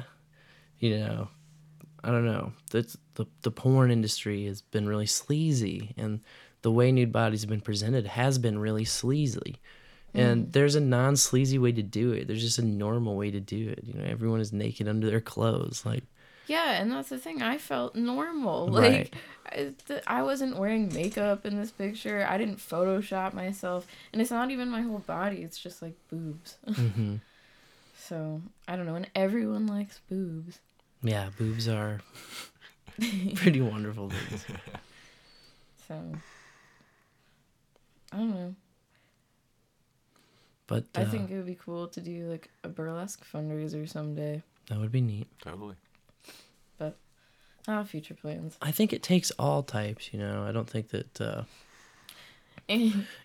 you 0.80 0.98
know, 0.98 1.28
I 2.04 2.10
don't 2.12 2.26
know. 2.26 2.54
That's 2.72 2.98
the 3.16 3.26
the 3.44 3.52
porn 3.52 3.92
industry 3.92 4.46
has 4.46 4.62
been 4.62 4.88
really 4.88 5.06
sleazy, 5.06 5.94
and 5.98 6.22
the 6.62 6.72
way 6.72 6.92
nude 6.92 7.12
bodies 7.12 7.42
have 7.42 7.50
been 7.50 7.62
presented 7.62 8.08
has 8.08 8.38
been 8.38 8.60
really 8.60 8.86
sleazy. 8.86 9.60
And 10.14 10.52
there's 10.52 10.76
a 10.76 10.82
non 10.82 11.16
sleazy 11.16 11.58
way 11.58 11.72
to 11.72 11.82
do 11.82 12.12
it. 12.12 12.28
There's 12.28 12.42
just 12.42 12.60
a 12.60 12.66
normal 12.66 13.16
way 13.16 13.32
to 13.32 13.40
do 13.40 13.70
it. 13.70 13.84
You 13.86 13.94
know, 13.94 14.04
everyone 14.04 14.42
is 14.42 14.52
naked 14.52 14.88
under 14.90 15.10
their 15.10 15.22
clothes. 15.22 15.86
Like, 15.86 16.04
Yeah, 16.48 16.72
and 16.82 16.92
that's 16.92 17.08
the 17.10 17.18
thing. 17.18 17.42
I 17.42 17.58
felt 17.58 17.96
normal. 17.96 18.68
Right. 18.74 19.10
Like 19.14 19.16
I, 19.46 19.74
th- 19.88 20.04
I 20.08 20.22
wasn't 20.24 20.58
wearing 20.58 20.94
makeup 20.94 21.46
in 21.46 21.56
this 21.56 21.72
picture. 21.72 22.26
I 22.30 22.38
didn't 22.38 22.58
Photoshop 22.58 23.34
myself, 23.34 23.88
and 24.12 24.22
it's 24.22 24.32
not 24.32 24.52
even 24.52 24.70
my 24.70 24.82
whole 24.82 25.00
body. 25.00 25.44
It's 25.44 25.58
just 25.58 25.82
like 25.82 25.96
boobs. 26.10 26.58
hmm 26.76 27.16
so 27.98 28.42
I 28.68 28.76
don't 28.76 28.86
know. 28.86 28.96
And 28.96 29.10
everyone 29.16 29.68
likes 29.68 30.00
boobs. 30.10 30.60
Yeah, 31.04 31.30
boobs 31.38 31.68
are 31.68 32.02
pretty 33.36 33.62
wonderful 33.62 34.10
things. 34.10 34.46
So 35.88 36.00
I 38.14 38.18
don't 38.18 38.34
know. 38.34 38.56
But 40.68 40.86
uh, 40.96 41.02
I 41.02 41.04
think 41.06 41.30
it 41.30 41.36
would 41.36 41.46
be 41.46 41.56
cool 41.62 41.90
to 41.90 42.00
do 42.00 42.30
like 42.30 42.50
a 42.64 42.70
burlesque 42.70 43.26
fundraiser 43.30 43.90
someday. 43.90 44.42
that 44.70 44.80
would 44.80 44.92
be 44.92 45.02
neat. 45.02 45.28
Totally. 45.42 45.76
But, 46.78 46.96
I 47.68 47.74
have 47.74 47.90
future 47.90 48.14
plans. 48.14 48.58
I 48.62 48.72
think 48.72 48.94
it 48.94 49.04
takes 49.04 49.32
all 49.32 49.64
types. 49.64 50.14
You 50.14 50.20
know, 50.20 50.46
I 50.48 50.54
don't 50.54 50.70
think 50.70 50.90
that. 50.92 51.20
Uh, 51.20 51.44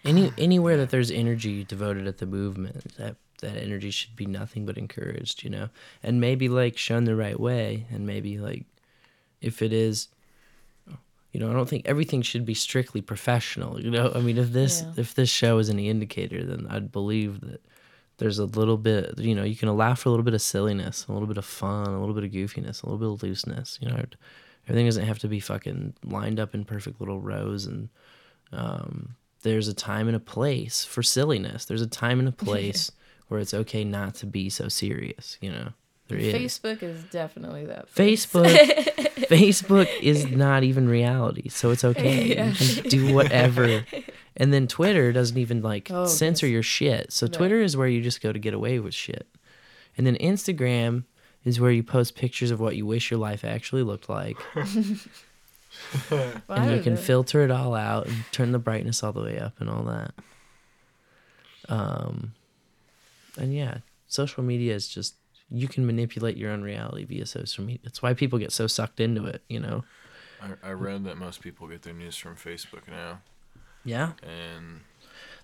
any 0.04 0.32
anywhere 0.36 0.76
that 0.78 0.90
there's 0.90 1.12
energy 1.12 1.62
devoted 1.62 2.08
at 2.08 2.18
the 2.18 2.26
movement 2.26 2.96
that 2.96 3.14
that 3.40 3.56
energy 3.56 3.90
should 3.90 4.16
be 4.16 4.26
nothing 4.26 4.64
but 4.66 4.78
encouraged 4.78 5.42
you 5.44 5.50
know 5.50 5.68
and 6.02 6.20
maybe 6.20 6.48
like 6.48 6.76
shown 6.78 7.04
the 7.04 7.16
right 7.16 7.38
way 7.38 7.86
and 7.90 8.06
maybe 8.06 8.38
like 8.38 8.64
if 9.40 9.62
it 9.62 9.72
is 9.72 10.08
you 11.32 11.40
know 11.40 11.50
i 11.50 11.52
don't 11.52 11.68
think 11.68 11.82
everything 11.86 12.22
should 12.22 12.46
be 12.46 12.54
strictly 12.54 13.00
professional 13.00 13.80
you 13.80 13.90
know 13.90 14.10
i 14.14 14.20
mean 14.20 14.38
if 14.38 14.52
this 14.52 14.82
Yeah. 14.82 14.92
if 14.96 15.14
this 15.14 15.28
show 15.28 15.58
is 15.58 15.68
any 15.68 15.88
indicator 15.88 16.44
then 16.44 16.66
i'd 16.70 16.90
believe 16.92 17.40
that 17.42 17.60
there's 18.18 18.38
a 18.38 18.46
little 18.46 18.78
bit 18.78 19.18
you 19.18 19.34
know 19.34 19.44
you 19.44 19.56
can 19.56 19.68
allow 19.68 19.94
for 19.94 20.08
a 20.08 20.12
little 20.12 20.24
bit 20.24 20.34
of 20.34 20.40
silliness 20.42 21.06
a 21.08 21.12
little 21.12 21.28
bit 21.28 21.36
of 21.36 21.44
fun 21.44 21.88
a 21.88 22.00
little 22.00 22.14
bit 22.14 22.24
of 22.24 22.30
goofiness 22.30 22.82
a 22.82 22.86
little 22.86 22.98
bit 22.98 23.08
of 23.12 23.22
looseness 23.22 23.78
you 23.82 23.88
know 23.88 24.02
everything 24.66 24.86
doesn't 24.86 25.04
have 25.04 25.18
to 25.18 25.28
be 25.28 25.38
fucking 25.40 25.92
lined 26.04 26.40
up 26.40 26.54
in 26.54 26.64
perfect 26.64 27.00
little 27.00 27.20
rows 27.20 27.66
and 27.66 27.88
um, 28.52 29.16
there's 29.42 29.68
a 29.68 29.74
time 29.74 30.06
and 30.08 30.16
a 30.16 30.20
place 30.20 30.84
for 30.84 31.02
silliness. 31.02 31.64
There's 31.66 31.82
a 31.82 31.86
time 31.86 32.18
and 32.18 32.28
a 32.28 32.32
place 32.46 32.90
where 33.28 33.40
it's 33.40 33.54
okay 33.54 33.84
not 33.84 34.14
to 34.16 34.26
be 34.26 34.48
so 34.50 34.68
serious. 34.68 35.38
You 35.40 35.50
know, 35.52 35.68
there. 36.08 36.18
Facebook 36.18 36.82
is 36.82 37.02
definitely 37.04 37.66
that. 37.66 37.92
place. 37.92 38.26
Facebook, 38.26 38.46
Facebook 39.28 39.88
is 40.00 40.26
not 40.26 40.62
even 40.62 40.88
reality, 40.88 41.48
so 41.48 41.70
it's 41.70 41.84
okay. 41.84 42.34
Yeah. 42.34 42.52
You 42.52 42.82
can 42.82 42.90
do 42.90 43.14
whatever. 43.14 43.84
And 44.36 44.52
then 44.52 44.66
Twitter 44.68 45.12
doesn't 45.12 45.38
even 45.38 45.62
like 45.62 45.90
Oh, 45.90 46.06
censor 46.06 46.46
your 46.46 46.62
shit. 46.62 47.12
So 47.12 47.26
Right. 47.26 47.32
Twitter 47.32 47.60
is 47.60 47.76
where 47.76 47.88
you 47.88 48.02
just 48.02 48.20
go 48.20 48.32
to 48.32 48.38
get 48.38 48.54
away 48.54 48.78
with 48.78 48.94
shit. 48.94 49.26
And 49.96 50.06
then 50.06 50.16
Instagram 50.16 51.04
is 51.44 51.58
where 51.58 51.70
you 51.70 51.82
post 51.82 52.14
pictures 52.16 52.50
of 52.50 52.60
what 52.60 52.76
you 52.76 52.84
wish 52.84 53.10
your 53.10 53.18
life 53.18 53.44
actually 53.44 53.82
looked 53.82 54.08
like. 54.08 54.36
And 56.48 56.74
you 56.74 56.82
can 56.82 56.94
it? 56.94 56.98
filter 56.98 57.42
it 57.44 57.50
all 57.50 57.74
out 57.74 58.06
and 58.06 58.16
turn 58.32 58.52
the 58.52 58.58
brightness 58.58 59.02
all 59.02 59.12
the 59.12 59.20
way 59.22 59.38
up 59.38 59.60
and 59.60 59.68
all 59.68 59.82
that. 59.84 60.14
Um, 61.68 62.32
and 63.36 63.54
yeah, 63.54 63.78
social 64.06 64.42
media 64.42 64.74
is 64.74 64.88
just 64.88 65.16
you 65.48 65.68
can 65.68 65.86
manipulate 65.86 66.36
your 66.36 66.50
own 66.50 66.62
reality 66.62 67.04
via 67.04 67.24
social 67.26 67.64
media. 67.64 67.80
That's 67.84 68.02
why 68.02 68.14
people 68.14 68.38
get 68.38 68.52
so 68.52 68.66
sucked 68.66 69.00
into 69.00 69.24
it. 69.26 69.42
You 69.48 69.60
know. 69.60 69.84
I, 70.40 70.68
I 70.68 70.72
read 70.72 71.04
that 71.04 71.16
most 71.16 71.40
people 71.40 71.66
get 71.68 71.82
their 71.82 71.94
news 71.94 72.16
from 72.16 72.36
Facebook 72.36 72.88
now, 72.88 73.20
Yeah, 73.84 74.12
and 74.22 74.80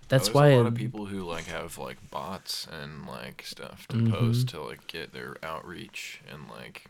that's 0.07 0.27
there's 0.27 0.35
why. 0.35 0.49
a 0.49 0.57
lot 0.57 0.67
of 0.67 0.75
people 0.75 1.05
who 1.07 1.23
like 1.23 1.45
have 1.45 1.77
like 1.77 2.09
bots 2.11 2.67
and 2.71 3.07
like 3.07 3.43
stuff 3.45 3.87
to 3.87 3.97
Mhm. 3.97 4.11
post 4.11 4.49
to 4.49 4.61
like 4.61 4.85
get 4.87 5.13
their 5.13 5.37
outreach 5.41 6.21
and 6.31 6.47
like 6.49 6.85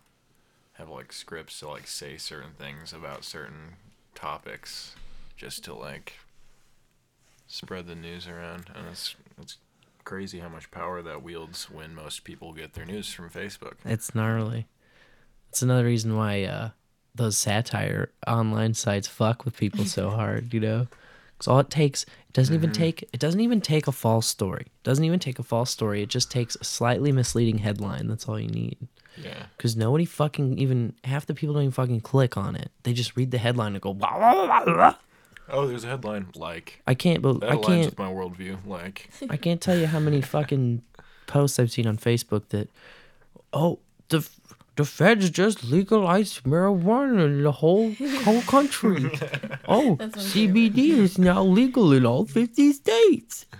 have 0.74 0.90
like 0.90 1.14
scripts 1.14 1.60
to 1.60 1.70
like 1.70 1.88
say 1.88 2.18
certain 2.18 2.52
things 2.58 2.92
about 2.92 3.24
certain 3.24 3.76
topics 4.16 4.96
just 5.38 5.64
to 5.64 5.74
like 5.74 6.14
spread 7.48 7.88
the 7.88 7.96
news 7.96 8.28
around 8.28 8.66
and 8.74 8.88
it's 8.88 9.16
it's 9.40 9.58
crazy 10.04 10.40
how 10.40 10.50
much 10.50 10.72
power 10.72 11.02
that 11.02 11.24
wields 11.24 11.70
when 11.72 11.94
most 11.96 12.24
people 12.24 12.54
get 12.54 12.74
their 12.74 12.86
news 12.86 13.12
from 13.14 13.30
Facebook. 13.30 13.74
It's 13.86 14.14
gnarly. 14.14 14.68
It's 15.50 15.62
another 15.62 15.86
reason 15.86 16.16
why 16.16 16.44
uh, 16.44 16.70
those 17.16 17.38
satire 17.38 18.12
online 18.28 18.74
sites 18.74 19.08
fuck 19.08 19.46
with 19.46 19.56
people 19.58 19.86
so 19.86 20.10
hard, 20.20 20.54
you 20.54 20.60
know? 20.60 20.88
Because 21.38 21.48
all 21.48 21.60
it 21.60 21.70
takes, 21.70 22.04
it 22.04 22.34
doesn't 22.34 22.54
even 22.56 22.70
Mhm. 22.72 22.76
take, 22.76 23.04
it 23.14 23.20
doesn't 23.20 23.40
even 23.42 23.62
take 23.62 23.88
a 23.88 23.92
false 23.92 24.28
story. 24.28 24.64
It 24.68 24.84
doesn't 24.84 25.04
even 25.06 25.20
take 25.20 25.40
a 25.40 25.44
false 25.44 25.72
story. 25.72 26.02
It 26.02 26.10
just 26.10 26.32
takes 26.32 26.56
a 26.56 26.64
slightly 26.64 27.12
misleading 27.12 27.60
headline. 27.60 28.08
That's 28.08 28.28
all 28.28 28.40
you 28.40 28.48
need. 28.50 28.78
Yeah. 29.18 29.46
Because 29.58 29.76
nobody 29.76 30.06
fucking 30.06 30.58
even, 30.58 30.96
half 31.04 31.26
the 31.28 31.36
people 31.36 31.54
don't 31.54 31.64
even 31.64 31.72
fucking 31.72 32.02
click 32.02 32.36
on 32.38 32.56
it. 32.56 32.72
They 32.84 32.94
just 32.94 33.16
read 33.16 33.30
the 33.32 33.38
headline 33.38 33.74
and 33.74 33.82
go, 33.82 33.94
blah, 33.94 34.18
blah, 34.18 34.46
blah, 34.46 34.66
blah. 34.66 34.96
Oh, 35.50 35.68
there's 35.68 35.84
a 35.84 35.88
headline 35.88 36.28
like 36.36 36.82
I 36.88 36.94
can't, 36.94 37.22
but 37.22 37.42
that 37.42 37.52
I 37.52 37.56
aligns 37.56 37.66
can't, 37.66 37.86
with 37.86 38.00
my 38.00 38.12
worldview. 38.12 38.66
Like 38.66 39.10
I 39.30 39.38
can't 39.38 39.62
tell 39.62 39.78
you 39.78 39.88
how 39.88 40.00
many 40.00 40.22
fucking 40.22 40.82
posts 41.28 41.60
I've 41.60 41.72
seen 41.72 41.88
on 41.88 41.98
Facebook 41.98 42.50
that, 42.50 42.70
oh, 43.52 43.80
the 44.10 44.28
the 44.76 44.86
feds 44.86 45.30
just 45.30 45.64
legalized 45.64 46.44
marijuana 46.44 47.26
in 47.26 47.44
the 47.44 47.52
whole 47.52 47.94
whole 48.24 48.42
country. 48.56 49.04
Oh, 49.68 49.98
CBD 50.00 50.78
is 50.90 51.18
now 51.18 51.44
legal 51.44 51.94
in 51.94 52.06
all 52.06 52.26
fifty 52.26 52.72
states. 52.74 53.46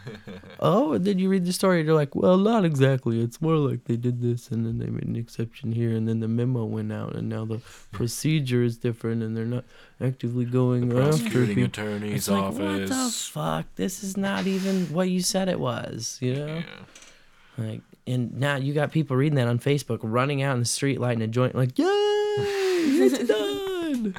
Oh, 0.60 0.94
and 0.94 1.04
then 1.04 1.20
you 1.20 1.28
read 1.28 1.46
the 1.46 1.52
story, 1.52 1.80
and 1.80 1.88
you're 1.88 1.96
like, 1.96 2.16
well, 2.16 2.38
not 2.38 2.64
exactly. 2.64 3.22
It's 3.22 3.42
more 3.42 3.58
like 3.58 3.84
they 3.84 3.98
did 3.98 4.22
this, 4.22 4.50
and 4.50 4.66
then 4.66 4.78
they 4.78 4.86
made 4.86 5.04
an 5.04 5.18
exception 5.18 5.74
here, 5.74 5.92
and 5.92 6.08
then 6.08 6.22
the 6.22 6.28
memo 6.30 6.64
went 6.64 6.94
out, 6.94 7.16
and 7.16 7.28
now 7.28 7.44
the 7.44 7.60
procedure 7.92 8.64
is 8.64 8.78
different, 8.78 9.24
and 9.24 9.36
they're 9.36 9.44
not 9.46 9.66
actively 10.00 10.46
going 10.46 10.88
the 10.88 10.96
after 11.02 11.18
prosecuting 11.18 11.56
people. 11.56 11.64
attorney's 11.66 12.14
It's 12.16 12.30
like, 12.30 12.54
what 12.54 12.88
the 12.88 13.10
fuck? 13.14 13.66
This 13.76 14.04
is 14.04 14.16
not 14.16 14.48
even 14.48 14.86
what 14.94 15.10
you 15.10 15.22
said 15.22 15.50
it 15.50 15.60
was, 15.60 16.18
you 16.22 16.36
know? 16.36 16.56
Yeah. 16.56 16.64
Like, 17.58 17.82
and 18.06 18.34
now 18.40 18.58
you 18.58 18.74
got 18.74 18.92
people 18.92 19.16
reading 19.16 19.36
that 19.36 19.48
on 19.48 19.60
Facebook, 19.60 20.00
running 20.02 20.42
out 20.42 20.54
in 20.54 20.60
the 20.60 20.66
street, 20.66 21.00
lighting 21.00 21.22
a 21.22 21.28
joint, 21.28 21.56
like, 21.56 21.78
yay, 21.78 21.86
it's 21.88 23.28
done. 23.28 24.16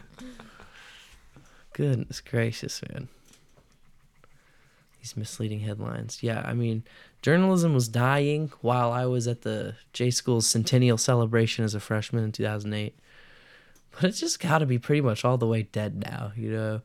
Goodness 1.72 2.20
gracious, 2.20 2.80
man. 2.88 3.08
These 5.00 5.16
misleading 5.16 5.60
headlines. 5.60 6.22
Yeah, 6.22 6.42
I 6.46 6.54
mean, 6.54 6.84
journalism 7.20 7.74
was 7.74 7.88
dying 7.88 8.52
while 8.62 8.90
I 8.90 9.06
was 9.06 9.26
at 9.28 9.42
the 9.42 9.74
J 9.92 10.10
School's 10.10 10.46
centennial 10.46 10.96
celebration 10.96 11.64
as 11.64 11.74
a 11.74 11.80
freshman 11.80 12.24
in 12.24 12.32
2008. 12.32 12.98
But 13.90 14.04
it's 14.04 14.20
just 14.20 14.40
got 14.40 14.58
to 14.58 14.66
be 14.66 14.78
pretty 14.78 15.02
much 15.02 15.24
all 15.24 15.36
the 15.36 15.46
way 15.46 15.62
dead 15.62 15.96
now, 15.96 16.32
you 16.34 16.50
know? 16.50 16.80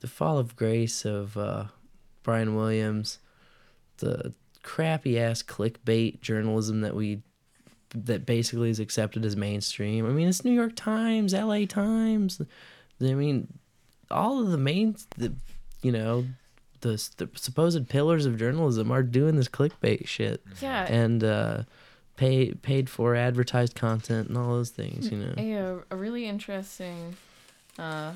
The 0.00 0.08
fall 0.08 0.38
of 0.38 0.56
grace 0.56 1.04
of 1.04 1.36
uh, 1.36 1.64
Brian 2.22 2.56
Williams, 2.56 3.18
the 3.98 4.32
crappy 4.62 5.18
ass 5.18 5.42
clickbait 5.42 6.20
journalism 6.20 6.80
that 6.82 6.94
we 6.94 7.22
that 7.94 8.24
basically 8.24 8.70
is 8.70 8.78
accepted 8.78 9.24
as 9.24 9.36
mainstream. 9.36 10.06
I 10.06 10.10
mean, 10.10 10.28
it's 10.28 10.44
New 10.44 10.52
York 10.52 10.76
Times, 10.76 11.34
L.A. 11.34 11.66
Times. 11.66 12.40
I 13.00 13.14
mean, 13.14 13.48
all 14.10 14.40
of 14.40 14.50
the 14.50 14.58
main, 14.58 14.96
the 15.16 15.32
you 15.82 15.90
know, 15.90 16.26
the, 16.82 16.90
the 17.16 17.28
supposed 17.34 17.88
pillars 17.88 18.26
of 18.26 18.38
journalism 18.38 18.90
are 18.92 19.02
doing 19.02 19.36
this 19.36 19.48
clickbait 19.48 20.06
shit 20.06 20.42
Yeah. 20.60 20.84
and 20.84 21.24
uh, 21.24 21.62
pay 22.16 22.52
paid 22.52 22.88
for 22.88 23.16
advertised 23.16 23.74
content 23.74 24.28
and 24.28 24.38
all 24.38 24.52
those 24.54 24.70
things. 24.70 25.10
You 25.10 25.18
know. 25.18 25.34
A, 25.36 25.54
uh, 25.54 25.78
a 25.90 25.96
really 25.96 26.26
interesting 26.26 27.16
uh, 27.78 28.12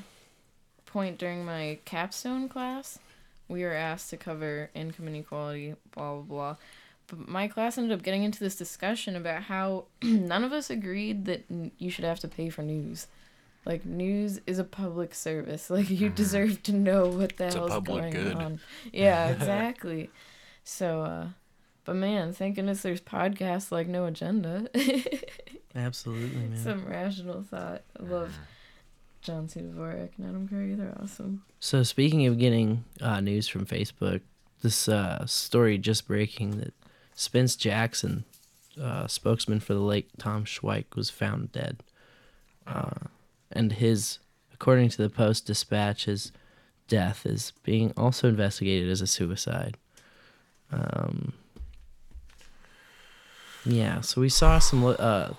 point 0.85 1.17
during 1.17 1.43
my 1.43 1.79
capstone 1.85 2.47
class, 2.47 2.97
we 3.47 3.63
were 3.63 3.73
asked 3.73 4.09
to 4.11 4.17
cover 4.17 4.69
income 4.73 5.07
inequality, 5.07 5.75
blah, 5.93 6.13
blah, 6.15 6.21
blah. 6.21 6.55
But 7.07 7.27
my 7.29 7.47
class 7.47 7.77
ended 7.77 7.95
up 7.97 8.03
getting 8.03 8.23
into 8.23 8.39
this 8.39 8.55
discussion 8.55 9.15
about 9.15 9.43
how 9.43 9.85
none 10.01 10.43
of 10.43 10.51
us 10.51 10.69
agreed 10.69 11.25
that 11.25 11.45
n- 11.51 11.71
you 11.77 11.89
should 11.91 12.05
have 12.05 12.19
to 12.21 12.27
pay 12.27 12.49
for 12.49 12.63
news. 12.63 13.07
Like 13.65 13.85
news 13.85 14.39
is 14.47 14.57
a 14.59 14.63
public 14.63 15.13
service. 15.13 15.69
Like 15.71 15.89
you 15.89 16.09
deserve 16.09 16.63
to 16.63 16.71
know 16.73 17.07
what 17.07 17.37
the 17.37 17.45
Mm-hmm. 17.45 17.57
It's 17.63 17.71
hell's 17.71 17.83
going 17.83 18.11
good. 18.11 18.35
on. 18.35 18.59
Yeah, 18.93 19.29
exactly. 19.29 20.09
so, 20.63 21.01
uh, 21.01 21.27
but 21.83 21.95
man, 21.95 22.33
thank 22.33 22.55
goodness 22.55 22.81
there's 22.81 23.01
podcasts 23.01 23.71
like 23.71 23.87
No 23.87 24.05
Agenda. 24.05 24.67
Absolutely, 25.75 26.39
man. 26.47 26.57
Some 26.57 26.85
rational 26.85 27.43
thought. 27.43 27.83
I 27.99 28.03
love 28.03 28.37
John 29.25 29.49
C. 29.49 29.61
Dvorak 29.61 30.11
and 30.17 30.27
Adam 30.27 30.47
Curry. 30.47 30.75
They're 30.75 30.95
awesome. 31.01 31.43
So 31.59 31.81
speaking 31.83 32.27
of 32.27 32.37
getting 32.37 32.83
uh, 33.01 33.21
news 33.21 33.47
from 33.47 33.65
Facebook, 33.65 34.21
this 34.61 34.87
uh, 34.87 35.25
story 35.25 35.77
just 35.77 36.07
breaking 36.07 36.59
that 36.59 36.73
Spence 37.15 37.55
Jackson, 37.55 38.23
uh, 38.81 39.07
spokesman 39.07 39.59
for 39.59 39.73
the 39.73 39.79
late 39.79 40.09
Tom 40.19 40.45
Schweich, 40.45 40.95
was 40.95 41.09
found 41.09 41.51
dead, 41.51 41.81
uh, 42.67 43.07
and 43.51 43.73
his, 43.73 44.19
according 44.53 44.89
to 44.89 45.01
the 45.01 45.09
Post 45.09 45.47
Dispatch, 45.47 46.05
his 46.05 46.31
death 46.87 47.25
is 47.25 47.53
being 47.63 47.93
also 47.97 48.29
investigated 48.29 48.89
as 48.89 49.01
a 49.01 49.07
suicide. 49.07 49.77
Um, 50.71 51.33
yeah, 53.65 54.01
so 54.01 54.21
we 54.21 54.29
saw 54.29 54.59
some 54.59 54.83
uh, 54.83 55.29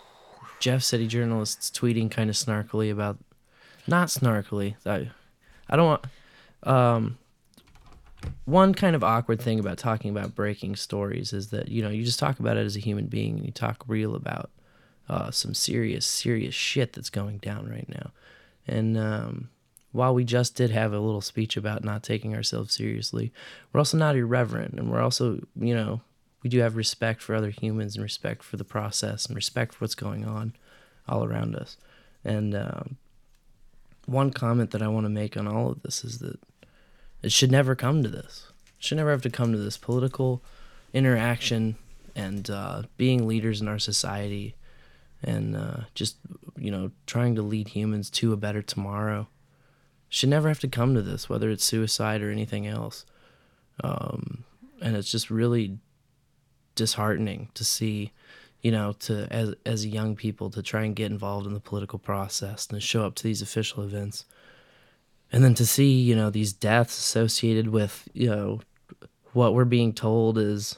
Jeff 0.58 0.82
City 0.82 1.06
journalists 1.06 1.70
tweeting 1.70 2.10
kind 2.10 2.30
of 2.30 2.36
snarkily 2.36 2.90
about, 2.90 3.18
not 3.88 4.08
snarkily. 4.08 4.76
I, 4.84 5.10
I 5.68 5.76
don't 5.76 5.86
want. 5.86 6.04
Um, 6.62 7.18
one 8.44 8.74
kind 8.74 8.96
of 8.96 9.04
awkward 9.04 9.40
thing 9.40 9.60
about 9.60 9.78
talking 9.78 10.10
about 10.10 10.34
breaking 10.34 10.76
stories 10.76 11.32
is 11.32 11.50
that 11.50 11.68
you 11.68 11.82
know 11.82 11.90
you 11.90 12.04
just 12.04 12.18
talk 12.18 12.38
about 12.40 12.56
it 12.56 12.66
as 12.66 12.76
a 12.76 12.80
human 12.80 13.06
being 13.06 13.36
and 13.36 13.46
you 13.46 13.52
talk 13.52 13.84
real 13.86 14.14
about 14.14 14.50
uh, 15.08 15.30
some 15.30 15.54
serious, 15.54 16.04
serious 16.04 16.54
shit 16.54 16.92
that's 16.92 17.10
going 17.10 17.38
down 17.38 17.68
right 17.68 17.88
now. 17.88 18.10
And 18.66 18.98
um, 18.98 19.50
while 19.92 20.14
we 20.14 20.24
just 20.24 20.56
did 20.56 20.70
have 20.70 20.92
a 20.92 20.98
little 20.98 21.20
speech 21.20 21.56
about 21.56 21.84
not 21.84 22.02
taking 22.02 22.34
ourselves 22.34 22.74
seriously, 22.74 23.32
we're 23.72 23.78
also 23.78 23.96
not 23.96 24.16
irreverent, 24.16 24.74
and 24.74 24.90
we're 24.90 25.02
also 25.02 25.40
you 25.58 25.74
know 25.74 26.00
we 26.42 26.50
do 26.50 26.60
have 26.60 26.76
respect 26.76 27.22
for 27.22 27.34
other 27.34 27.50
humans 27.50 27.96
and 27.96 28.02
respect 28.02 28.42
for 28.42 28.56
the 28.56 28.64
process 28.64 29.26
and 29.26 29.36
respect 29.36 29.74
for 29.74 29.84
what's 29.84 29.94
going 29.94 30.24
on 30.24 30.54
all 31.08 31.24
around 31.24 31.54
us. 31.54 31.76
And 32.24 32.54
um, 32.54 32.96
one 34.06 34.30
comment 34.30 34.70
that 34.70 34.82
I 34.82 34.88
want 34.88 35.04
to 35.04 35.10
make 35.10 35.36
on 35.36 35.46
all 35.46 35.70
of 35.70 35.82
this 35.82 36.04
is 36.04 36.18
that 36.18 36.38
it 37.22 37.32
should 37.32 37.50
never 37.50 37.74
come 37.74 38.02
to 38.02 38.08
this. 38.08 38.50
It 38.78 38.84
should 38.84 38.96
never 38.96 39.10
have 39.10 39.22
to 39.22 39.30
come 39.30 39.52
to 39.52 39.58
this 39.58 39.76
political 39.76 40.42
interaction 40.92 41.76
and 42.14 42.48
uh, 42.48 42.82
being 42.96 43.26
leaders 43.26 43.60
in 43.60 43.68
our 43.68 43.78
society 43.78 44.54
and 45.22 45.56
uh, 45.56 45.80
just, 45.94 46.16
you 46.56 46.70
know, 46.70 46.90
trying 47.06 47.34
to 47.34 47.42
lead 47.42 47.68
humans 47.68 48.08
to 48.10 48.32
a 48.32 48.36
better 48.36 48.62
tomorrow. 48.62 49.28
Should 50.08 50.28
never 50.28 50.48
have 50.48 50.60
to 50.60 50.68
come 50.68 50.94
to 50.94 51.02
this, 51.02 51.28
whether 51.28 51.50
it's 51.50 51.64
suicide 51.64 52.22
or 52.22 52.30
anything 52.30 52.66
else. 52.66 53.04
Um, 53.82 54.44
and 54.80 54.96
it's 54.96 55.10
just 55.10 55.30
really 55.30 55.78
disheartening 56.74 57.48
to 57.54 57.64
see 57.64 58.12
you 58.66 58.72
know, 58.72 58.94
to 58.98 59.32
as 59.32 59.54
as 59.64 59.86
young 59.86 60.16
people 60.16 60.50
to 60.50 60.60
try 60.60 60.82
and 60.82 60.96
get 60.96 61.12
involved 61.12 61.46
in 61.46 61.54
the 61.54 61.60
political 61.60 62.00
process 62.00 62.66
and 62.66 62.80
to 62.80 62.84
show 62.84 63.06
up 63.06 63.14
to 63.14 63.22
these 63.22 63.40
official 63.40 63.84
events, 63.84 64.24
and 65.30 65.44
then 65.44 65.54
to 65.54 65.64
see 65.64 66.00
you 66.00 66.16
know 66.16 66.30
these 66.30 66.52
deaths 66.52 66.98
associated 66.98 67.68
with 67.68 68.08
you 68.12 68.28
know 68.28 68.60
what 69.34 69.54
we're 69.54 69.64
being 69.64 69.92
told 69.92 70.36
is 70.36 70.76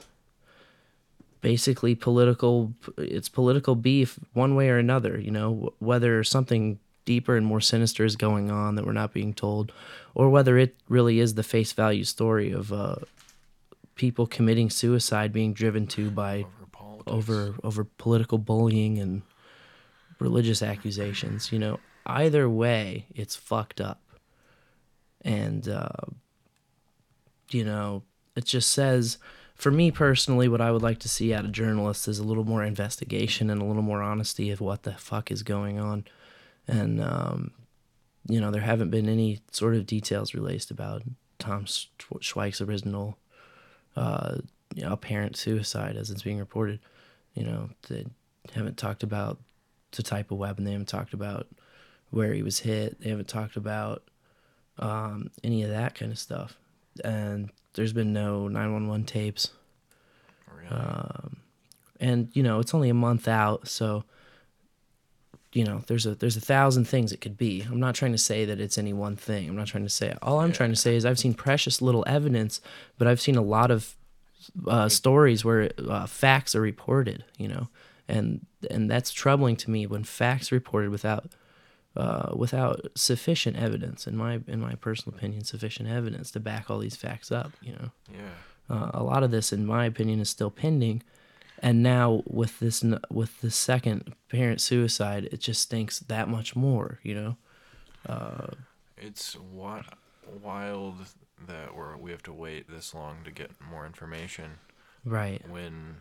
basically 1.40 1.94
political. 1.94 2.74
It's 2.98 3.30
political 3.30 3.74
beef 3.74 4.18
one 4.34 4.54
way 4.54 4.68
or 4.68 4.76
another. 4.76 5.18
You 5.18 5.30
know, 5.30 5.72
whether 5.78 6.22
something 6.22 6.78
deeper 7.06 7.38
and 7.38 7.46
more 7.46 7.62
sinister 7.62 8.04
is 8.04 8.16
going 8.16 8.50
on 8.50 8.74
that 8.74 8.84
we're 8.84 8.92
not 8.92 9.14
being 9.14 9.32
told, 9.32 9.72
or 10.14 10.28
whether 10.28 10.58
it 10.58 10.76
really 10.90 11.20
is 11.20 11.36
the 11.36 11.42
face 11.42 11.72
value 11.72 12.04
story 12.04 12.52
of 12.52 12.70
uh, 12.70 12.96
people 13.94 14.26
committing 14.26 14.68
suicide 14.68 15.32
being 15.32 15.54
driven 15.54 15.86
to 15.86 16.10
by 16.10 16.44
Over 17.08 17.54
over 17.62 17.84
political 17.84 18.38
bullying 18.38 18.98
and 18.98 19.22
religious 20.18 20.62
accusations. 20.62 21.52
You 21.52 21.58
know, 21.58 21.80
either 22.06 22.48
way, 22.48 23.06
it's 23.14 23.36
fucked 23.36 23.80
up, 23.80 24.00
and 25.22 25.68
uh, 25.68 26.06
you 27.50 27.64
know, 27.64 28.02
it 28.36 28.44
just 28.44 28.70
says. 28.70 29.18
For 29.54 29.72
me 29.72 29.90
personally, 29.90 30.46
what 30.46 30.60
I 30.60 30.70
would 30.70 30.82
like 30.82 31.00
to 31.00 31.08
see 31.08 31.34
out 31.34 31.44
of 31.44 31.50
journalists 31.50 32.06
is 32.06 32.20
a 32.20 32.22
little 32.22 32.44
more 32.44 32.62
investigation 32.62 33.50
and 33.50 33.60
a 33.60 33.64
little 33.64 33.82
more 33.82 34.00
honesty 34.00 34.52
of 34.52 34.60
what 34.60 34.84
the 34.84 34.92
fuck 34.92 35.32
is 35.32 35.42
going 35.42 35.80
on, 35.80 36.04
and 36.68 37.02
um, 37.02 37.50
you 38.28 38.40
know, 38.40 38.52
there 38.52 38.60
haven't 38.60 38.90
been 38.90 39.08
any 39.08 39.40
sort 39.50 39.74
of 39.74 39.84
details 39.84 40.32
released 40.32 40.70
about 40.70 41.02
Tom 41.40 41.64
Sch- 41.64 41.88
Schweich's 42.20 42.60
original 42.60 43.18
uh, 43.96 44.36
you 44.74 44.82
know, 44.82 44.92
apparent 44.92 45.36
suicide 45.36 45.96
as 45.96 46.10
it's 46.10 46.22
being 46.22 46.38
reported. 46.38 46.78
You 47.38 47.44
know, 47.44 47.70
they 47.88 48.04
haven't 48.52 48.76
talked 48.76 49.04
about 49.04 49.38
the 49.92 50.02
type 50.02 50.32
of 50.32 50.38
weapon. 50.38 50.64
They 50.64 50.72
haven't 50.72 50.88
talked 50.88 51.14
about 51.14 51.46
where 52.10 52.32
he 52.32 52.42
was 52.42 52.58
hit. 52.58 53.00
They 53.00 53.10
haven't 53.10 53.28
talked 53.28 53.56
about 53.56 54.02
um, 54.80 55.30
any 55.44 55.62
of 55.62 55.70
that 55.70 55.94
kind 55.94 56.10
of 56.10 56.18
stuff. 56.18 56.56
And 57.04 57.50
there's 57.74 57.92
been 57.92 58.12
no 58.12 58.48
911 58.48 59.06
tapes. 59.06 59.50
Really? 60.52 60.68
Um, 60.68 61.36
and 62.00 62.28
you 62.32 62.42
know, 62.42 62.58
it's 62.58 62.74
only 62.74 62.90
a 62.90 62.94
month 62.94 63.28
out, 63.28 63.68
so 63.68 64.02
you 65.52 65.64
know, 65.64 65.82
there's 65.86 66.06
a 66.06 66.14
there's 66.16 66.36
a 66.36 66.40
thousand 66.40 66.86
things 66.86 67.12
it 67.12 67.20
could 67.20 67.36
be. 67.36 67.64
I'm 67.70 67.80
not 67.80 67.94
trying 67.94 68.12
to 68.12 68.18
say 68.18 68.44
that 68.44 68.60
it's 68.60 68.78
any 68.78 68.92
one 68.92 69.14
thing. 69.14 69.48
I'm 69.48 69.56
not 69.56 69.68
trying 69.68 69.84
to 69.84 69.90
say. 69.90 70.14
All 70.22 70.40
I'm 70.40 70.52
trying 70.52 70.70
to 70.70 70.76
say 70.76 70.96
is 70.96 71.06
I've 71.06 71.18
seen 71.18 71.34
precious 71.34 71.80
little 71.80 72.04
evidence, 72.06 72.60
but 72.98 73.06
I've 73.06 73.20
seen 73.20 73.36
a 73.36 73.42
lot 73.42 73.70
of 73.70 73.96
uh, 74.66 74.88
stories 74.88 75.44
where 75.44 75.70
uh, 75.88 76.06
facts 76.06 76.54
are 76.54 76.60
reported. 76.60 77.24
You 77.38 77.48
know, 77.48 77.68
and 78.08 78.46
and 78.70 78.90
that's 78.90 79.12
troubling 79.12 79.56
to 79.56 79.70
me 79.70 79.86
when 79.86 80.04
facts 80.04 80.50
reported 80.52 80.90
without 80.90 81.32
uh, 81.96 82.32
without 82.36 82.86
sufficient 82.94 83.56
evidence. 83.56 84.06
In 84.06 84.16
my 84.16 84.40
in 84.46 84.60
my 84.60 84.74
personal 84.74 85.16
opinion, 85.16 85.44
sufficient 85.44 85.88
evidence 85.88 86.30
to 86.32 86.40
back 86.40 86.70
all 86.70 86.78
these 86.78 86.96
facts 86.96 87.30
up. 87.32 87.52
You 87.62 87.72
know. 87.72 87.90
yeah. 88.12 88.30
Uh, 88.70 88.90
a 88.92 89.02
lot 89.02 89.22
of 89.22 89.30
this, 89.30 89.52
in 89.52 89.64
my 89.64 89.86
opinion, 89.86 90.20
is 90.20 90.28
still 90.28 90.50
pending. 90.50 91.02
And 91.62 91.82
now 91.82 92.22
with 92.26 92.60
this 92.60 92.84
with 93.10 93.40
the 93.40 93.50
second 93.50 94.14
parent 94.28 94.60
suicide, 94.60 95.28
it 95.32 95.40
just 95.40 95.62
stinks 95.62 95.98
that 96.00 96.28
much 96.28 96.54
more. 96.54 97.00
You 97.02 97.14
know. 97.14 97.36
Uh, 98.06 98.48
It's 98.96 99.32
wi- 99.34 99.84
wild 100.42 100.96
that 101.46 101.76
we're, 101.76 101.96
we 101.96 102.10
have 102.10 102.22
to 102.24 102.32
wait 102.32 102.70
this 102.70 102.94
long 102.94 103.18
to 103.24 103.30
get 103.30 103.50
more 103.60 103.86
information 103.86 104.58
right. 105.04 105.42
when 105.48 105.96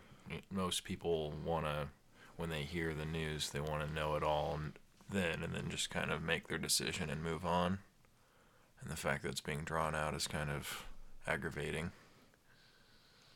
most 0.52 0.84
people 0.84 1.34
want 1.45 1.65
to, 1.65 1.88
when 2.36 2.50
they 2.50 2.63
hear 2.63 2.93
the 2.93 3.06
news, 3.06 3.50
they 3.50 3.60
want 3.60 3.88
to 3.88 3.93
know 3.93 4.15
it 4.15 4.23
all 4.23 4.54
and 4.56 4.73
then 5.10 5.43
and 5.43 5.54
then 5.54 5.69
just 5.69 5.89
kind 5.89 6.12
of 6.12 6.21
make 6.21 6.47
their 6.47 6.58
decision 6.58 7.10
and 7.10 7.23
move 7.23 7.45
on. 7.45 7.80
And 8.82 8.91
the 8.91 8.97
fact 8.97 9.23
that 9.23 9.30
it's 9.30 9.41
being 9.41 9.63
drawn 9.63 9.95
out 9.95 10.13
is 10.13 10.28
kind 10.28 10.50
of 10.50 10.86
aggravating. 11.26 11.91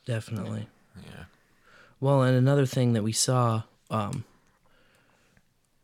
Definitely. 0.06 0.68
Yeah. 1.04 1.26
Well, 2.00 2.24
and 2.24 2.36
another 2.36 2.66
thing 2.66 2.94
that 2.94 3.04
we 3.04 3.12
saw 3.12 3.64
um, 3.90 4.24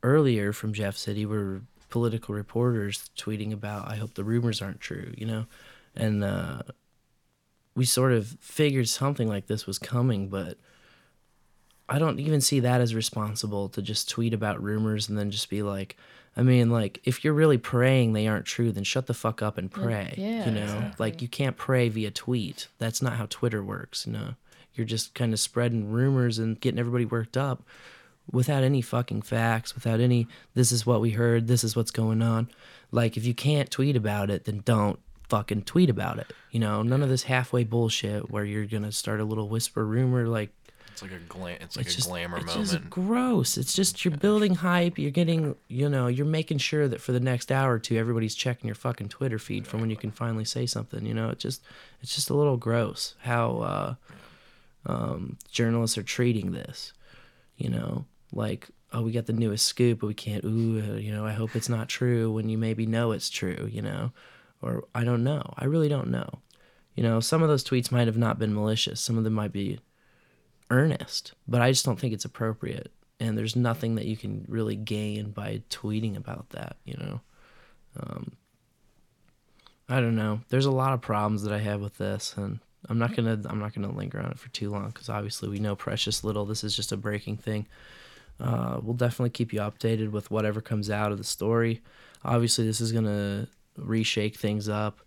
earlier 0.04 0.52
from 0.54 0.74
Jeff 0.74 0.98
City 0.98 1.26
were 1.26 1.62
political 1.90 2.36
reporters 2.36 3.10
tweeting 3.18 3.54
about, 3.54 3.88
"I 3.88 3.96
hope 3.96 4.16
the 4.16 4.24
rumors 4.24 4.62
aren't 4.62 4.82
true," 4.82 5.14
you 5.18 5.26
know, 5.26 5.46
and 5.98 6.24
uh, 6.24 6.62
we 7.76 7.86
sort 7.86 8.12
of 8.12 8.38
figured 8.40 8.90
something 8.90 9.28
like 9.28 9.48
this 9.48 9.68
was 9.68 9.78
coming, 9.80 10.30
but 10.30 10.58
I 11.90 12.00
don't 12.00 12.20
even 12.20 12.42
see 12.42 12.60
that 12.62 12.82
as 12.82 12.94
responsible 12.94 13.70
to 13.70 13.82
just 13.82 14.10
tweet 14.10 14.34
about 14.34 14.62
rumors 14.62 15.08
and 15.08 15.18
then 15.18 15.32
just 15.32 15.50
be 15.50 15.62
like, 15.62 15.96
I 16.36 16.44
mean, 16.44 16.70
like 16.70 17.02
if 17.04 17.24
you're 17.24 17.34
really 17.34 17.58
praying 17.58 18.14
they 18.14 18.28
aren't 18.28 18.46
true, 18.46 18.72
then 18.72 18.84
shut 18.84 19.08
the 19.08 19.14
fuck 19.14 19.42
up 19.42 19.58
and 19.58 19.72
pray. 19.72 20.14
yeah, 20.18 20.46
you 20.46 20.52
know, 20.52 20.64
exactly. 20.64 21.06
like 21.06 21.22
you 21.22 21.28
can't 21.28 21.58
pray 21.58 21.90
via 21.90 22.12
tweet. 22.12 22.68
That's 22.78 23.02
not 23.02 23.14
how 23.14 23.26
Twitter 23.30 23.64
works. 23.64 24.06
You 24.06 24.14
know, 24.14 24.36
you're 24.74 24.86
just 24.86 25.16
kind 25.16 25.34
of 25.34 25.40
spreading 25.40 25.92
rumors 25.92 26.38
and 26.38 26.60
getting 26.60 26.80
everybody 26.80 27.06
worked 27.06 27.38
up 27.38 27.64
without 28.32 28.64
any 28.64 28.82
fucking 28.82 29.24
facts, 29.24 29.74
without 29.74 30.00
any. 30.00 30.28
This 30.54 30.72
is 30.72 30.86
what 30.86 31.02
we 31.02 31.12
heard. 31.12 31.48
This 31.48 31.64
is 31.64 31.76
what's 31.76 31.92
going 31.92 32.22
on. 32.22 32.50
Like 32.92 33.18
if 33.18 33.26
you 33.26 33.34
can't 33.34 33.72
tweet 33.72 33.96
about 33.96 34.30
it, 34.30 34.46
then 34.46 34.62
don't 34.64 35.00
fucking 35.30 35.64
tweet 35.64 35.90
about 35.90 36.20
it. 36.20 36.32
You 36.52 36.60
know, 36.60 36.82
none 36.82 37.04
of 37.04 37.10
this 37.10 37.24
halfway 37.24 37.64
bullshit 37.64 38.30
where 38.32 38.46
you're 38.46 38.66
gonna 38.66 38.92
start 38.92 39.20
a 39.20 39.26
little 39.26 39.50
whisper 39.50 39.86
rumor 39.86 40.28
like 40.28 40.50
It's 40.92 41.02
like 41.02 41.12
a 41.12 41.20
glam. 41.20 41.58
It's 41.62 41.76
like 41.78 41.86
it's 41.86 41.96
a 41.96 41.98
just 41.98 42.10
glamour 42.10 42.38
it's 42.38 42.46
moment. 42.48 42.68
just 42.70 42.90
gross. 42.90 43.58
It's 43.58 43.74
just 43.74 44.04
you're 44.04 44.16
building 44.18 44.56
hype. 44.56 44.98
You're 44.98 45.12
getting, 45.12 45.56
you 45.68 45.90
know, 45.90 46.08
you're 46.08 46.26
making 46.26 46.58
sure 46.60 46.88
that 46.88 47.02
for 47.02 47.12
the 47.12 47.20
next 47.20 47.52
hour 47.52 47.74
or 47.74 47.80
two, 47.80 47.98
everybody's 47.98 48.36
checking 48.36 48.68
your 48.68 48.76
fucking 48.76 49.10
Twitter 49.10 49.38
feed 49.40 49.68
for 49.68 49.78
when 49.78 49.90
you 49.90 49.98
can 49.98 50.12
finally 50.12 50.46
say 50.46 50.66
something. 50.66 51.06
You 51.06 51.14
know, 51.14 51.30
it 51.30 51.40
just 51.40 51.62
it's 52.02 52.16
just 52.16 52.30
a 52.30 52.34
little 52.34 52.58
gross 52.58 53.16
how 53.20 53.60
uh, 53.60 53.96
um, 54.86 55.38
journalists 55.52 55.98
are 55.98 56.04
treating 56.04 56.52
this. 56.52 56.94
You 57.58 57.70
know, 57.70 58.06
like 58.32 58.70
oh, 58.94 59.02
we 59.02 59.12
got 59.12 59.26
the 59.26 59.34
newest 59.34 59.66
scoop, 59.66 60.00
but 60.00 60.08
we 60.08 60.14
can't. 60.14 60.44
Ooh, 60.46 60.82
uh, 60.82 60.96
you 60.96 61.12
know, 61.12 61.26
I 61.26 61.34
hope 61.34 61.56
it's 61.56 61.70
not 61.70 61.90
true 61.90 62.32
when 62.32 62.50
you 62.50 62.58
maybe 62.58 62.86
know 62.86 63.12
it's 63.12 63.30
true. 63.30 63.70
You 63.72 63.82
know, 63.82 64.12
or 64.62 64.86
I 64.96 65.04
don't 65.04 65.24
know. 65.24 65.54
I 65.58 65.66
really 65.66 65.90
don't 65.90 66.10
know. 66.10 66.40
You 66.96 67.04
know, 67.04 67.20
some 67.20 67.44
of 67.44 67.50
those 67.50 67.64
tweets 67.64 67.92
might 67.92 68.08
have 68.08 68.18
not 68.18 68.40
been 68.40 68.54
malicious. 68.54 69.00
Some 69.00 69.18
of 69.18 69.24
them 69.24 69.34
might 69.34 69.52
be 69.52 69.80
earnest, 70.70 71.34
but 71.48 71.62
I 71.62 71.72
just 71.72 71.86
don't 71.86 72.00
think 72.00 72.14
it's 72.14 72.26
appropriate. 72.26 72.92
And 73.20 73.38
there's 73.38 73.56
nothing 73.56 73.96
that 73.96 74.06
you 74.06 74.18
can 74.18 74.46
really 74.48 74.76
gain 74.76 75.32
by 75.32 75.62
tweeting 75.70 76.18
about 76.18 76.50
that. 76.52 76.78
You 76.86 76.98
know. 76.98 77.22
Um, 78.00 78.32
I 79.90 80.02
don't 80.02 80.16
know. 80.16 80.42
There's 80.50 80.66
a 80.66 80.72
lot 80.72 80.94
of 80.94 81.02
problems 81.02 81.44
that 81.44 81.54
I 81.54 81.60
have 81.60 81.82
with 81.82 81.98
this, 81.98 82.34
and 82.36 82.60
I'm 82.90 83.00
not 83.00 83.16
gonna 83.16 83.40
I'm 83.46 83.60
not 83.60 83.74
gonna 83.74 83.92
linger 83.92 84.20
on 84.20 84.32
it 84.32 84.40
for 84.40 84.50
too 84.50 84.70
long 84.70 84.88
because 84.88 85.10
obviously 85.10 85.50
we 85.50 85.60
know 85.60 85.76
precious 85.76 86.24
little. 86.24 86.46
This 86.46 86.64
is 86.64 86.76
just 86.76 86.92
a 86.92 86.98
breaking 86.98 87.38
thing. 87.38 87.68
Uh, 88.40 88.80
we'll 88.82 88.94
definitely 88.94 89.32
keep 89.32 89.54
you 89.54 89.60
updated 89.60 90.12
with 90.12 90.30
whatever 90.30 90.62
comes 90.62 90.90
out 90.90 91.12
of 91.12 91.18
the 91.18 91.24
story. 91.24 91.82
Obviously, 92.24 92.66
this 92.66 92.82
is 92.82 92.92
gonna 92.92 93.48
reshake 93.78 94.36
things 94.38 94.68
up 94.70 95.00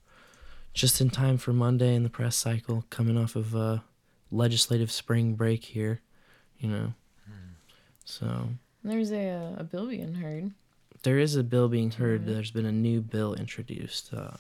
just 0.73 1.01
in 1.01 1.11
time 1.11 1.37
for 1.39 1.53
Monday 1.53 1.95
in 1.95 2.03
the 2.05 2.09
press 2.11 2.37
cycle, 2.37 2.85
coming 2.91 3.19
off 3.19 3.35
of 3.37 3.55
uh, 3.57 3.79
legislative 4.31 4.91
spring 4.91 5.35
break 5.35 5.65
here. 5.65 6.01
You 6.59 6.69
know, 6.69 6.95
so 8.05 8.49
There's 8.85 9.11
a 9.13 9.57
a 9.59 9.65
bill 9.65 9.89
being 9.89 10.15
heard. 10.15 10.53
there 11.03 11.19
is 11.19 11.35
a 11.37 11.43
bill 11.43 11.69
being 11.69 11.91
heard. 11.91 12.23
Mhm. 12.23 12.27
There's 12.27 12.51
been 12.51 12.67
a 12.67 12.73
new 12.73 13.01
bill 13.01 13.35
introduced. 13.35 14.13
Uh, 14.13 14.37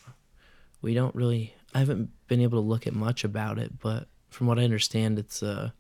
we 0.83 0.95
don't 0.95 1.15
really. 1.15 1.55
I 1.75 1.79
haven't 1.79 2.11
been 2.29 2.41
able 2.41 2.61
to 2.63 2.67
look 2.69 2.87
at 2.87 2.95
much 2.95 3.23
about 3.25 3.59
it, 3.59 3.79
but 3.81 4.09
from 4.29 4.47
what 4.47 4.59
I 4.59 4.65
understand, 4.65 5.19
it's 5.19 5.43
uh, 5.43 5.71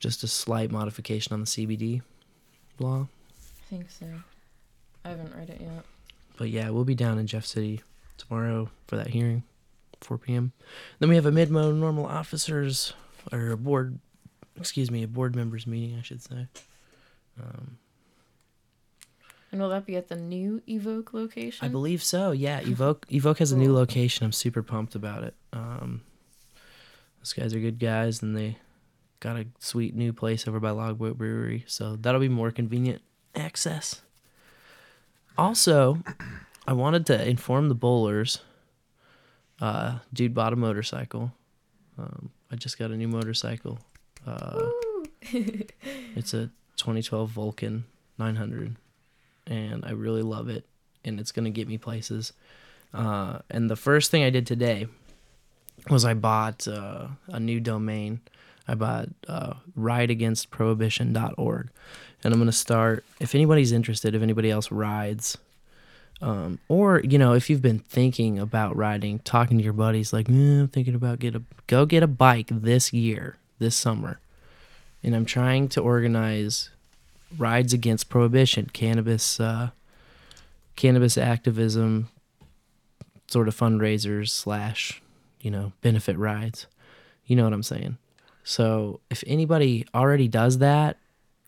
just 0.00 0.22
a 0.24 0.28
slight 0.28 0.70
modification 0.70 1.32
on 1.32 1.40
the 1.40 1.46
CBD 1.46 2.02
law. 2.78 3.08
I 3.30 3.64
think 3.68 3.90
so. 3.90 4.06
I 5.04 5.08
haven't 5.10 5.34
read 5.34 5.50
it 5.50 5.60
yet. 5.60 5.84
But 6.36 6.48
yeah, 6.50 6.70
we'll 6.70 6.84
be 6.84 6.94
down 6.94 7.18
in 7.18 7.26
Jeff 7.26 7.44
City 7.46 7.80
tomorrow 8.16 8.70
for 8.86 8.96
that 8.96 9.08
hearing, 9.08 9.42
4 10.00 10.18
p.m. 10.18 10.52
Then 10.98 11.08
we 11.08 11.14
have 11.16 11.26
a 11.26 11.32
mid-mo 11.32 11.72
NORML 11.72 12.04
officers 12.06 12.94
or 13.30 13.50
a 13.50 13.56
board, 13.56 13.98
excuse 14.58 14.90
me, 14.90 15.02
a 15.02 15.08
board 15.08 15.36
members 15.36 15.66
meeting, 15.66 15.96
I 15.98 16.02
should 16.02 16.22
say. 16.22 16.46
Um, 17.40 17.78
And 19.52 19.60
will 19.60 19.68
that 19.68 19.86
be 19.86 19.96
at 19.96 20.08
the 20.08 20.16
new 20.16 20.62
Evoke 20.66 21.12
location? 21.12 21.64
I 21.64 21.68
believe 21.68 22.02
so. 22.02 22.32
Yeah, 22.32 22.60
Evoke 22.64 23.06
Evoke 23.12 23.38
has 23.38 23.52
a 23.52 23.56
new 23.56 23.72
location. 23.72 24.24
I'm 24.24 24.32
super 24.32 24.62
pumped 24.62 24.94
about 24.94 25.24
it. 25.24 25.34
Um, 25.52 26.02
those 27.20 27.32
guys 27.34 27.54
are 27.54 27.60
good 27.60 27.78
guys, 27.78 28.22
and 28.22 28.36
they 28.36 28.56
got 29.20 29.36
a 29.36 29.46
sweet 29.60 29.94
new 29.94 30.12
place 30.12 30.48
over 30.48 30.58
by 30.58 30.70
Logboat 30.70 31.16
Brewery, 31.18 31.64
so 31.68 31.96
that'll 31.96 32.20
be 32.20 32.28
more 32.28 32.50
convenient 32.50 33.02
access. 33.34 34.02
Also, 35.36 35.98
I 36.66 36.72
wanted 36.72 37.06
to 37.06 37.28
inform 37.28 37.68
the 37.68 37.74
bowlers. 37.74 38.40
Uh, 39.60 39.98
dude 40.12 40.34
bought 40.34 40.52
a 40.52 40.56
motorcycle. 40.56 41.32
Um, 41.98 42.30
I 42.50 42.56
just 42.56 42.78
got 42.78 42.90
a 42.90 42.96
new 42.96 43.08
motorcycle. 43.08 43.78
Uh, 44.26 44.68
it's 45.22 46.34
a 46.34 46.50
2012 46.76 47.30
Vulcan 47.30 47.84
900, 48.18 48.76
and 49.46 49.84
I 49.84 49.92
really 49.92 50.22
love 50.22 50.48
it, 50.48 50.66
and 51.04 51.20
it's 51.20 51.32
gonna 51.32 51.50
get 51.50 51.68
me 51.68 51.78
places. 51.78 52.32
Uh, 52.92 53.38
and 53.50 53.70
the 53.70 53.76
first 53.76 54.10
thing 54.10 54.22
I 54.24 54.30
did 54.30 54.46
today 54.46 54.86
was 55.88 56.04
I 56.04 56.14
bought 56.14 56.68
uh, 56.68 57.08
a 57.28 57.40
new 57.40 57.60
domain. 57.60 58.20
I 58.68 58.74
bought 58.74 59.08
uh, 59.26 59.54
rideagainstprohibition.org, 59.78 61.70
and 62.24 62.32
I'm 62.32 62.40
gonna 62.40 62.52
start. 62.52 63.04
If 63.20 63.34
anybody's 63.34 63.72
interested, 63.72 64.14
if 64.14 64.22
anybody 64.22 64.50
else 64.50 64.70
rides, 64.70 65.38
um, 66.20 66.60
or 66.68 67.00
you 67.00 67.18
know, 67.18 67.34
if 67.34 67.50
you've 67.50 67.62
been 67.62 67.80
thinking 67.80 68.38
about 68.38 68.76
riding, 68.76 69.18
talking 69.20 69.58
to 69.58 69.64
your 69.64 69.72
buddies, 69.72 70.12
like, 70.12 70.28
"Eh, 70.28 70.32
I'm 70.32 70.68
thinking 70.68 70.94
about 70.94 71.18
get 71.18 71.34
a 71.34 71.42
go 71.66 71.84
get 71.86 72.02
a 72.02 72.06
bike 72.06 72.48
this 72.50 72.92
year, 72.92 73.36
this 73.58 73.74
summer, 73.74 74.20
and 75.02 75.16
I'm 75.16 75.24
trying 75.24 75.68
to 75.70 75.80
organize 75.80 76.70
rides 77.38 77.72
against 77.72 78.08
prohibition, 78.08 78.70
cannabis, 78.72 79.40
uh, 79.40 79.70
cannabis 80.76 81.18
activism, 81.18 82.08
sort 83.26 83.48
of 83.48 83.56
fundraisers 83.56 84.28
slash, 84.28 85.02
you 85.40 85.50
know, 85.50 85.72
benefit 85.80 86.16
rides. 86.16 86.66
You 87.26 87.36
know 87.36 87.44
what 87.44 87.52
I'm 87.52 87.62
saying? 87.62 87.96
So 88.44 89.00
if 89.10 89.24
anybody 89.26 89.86
already 89.94 90.28
does 90.28 90.58
that, 90.58 90.98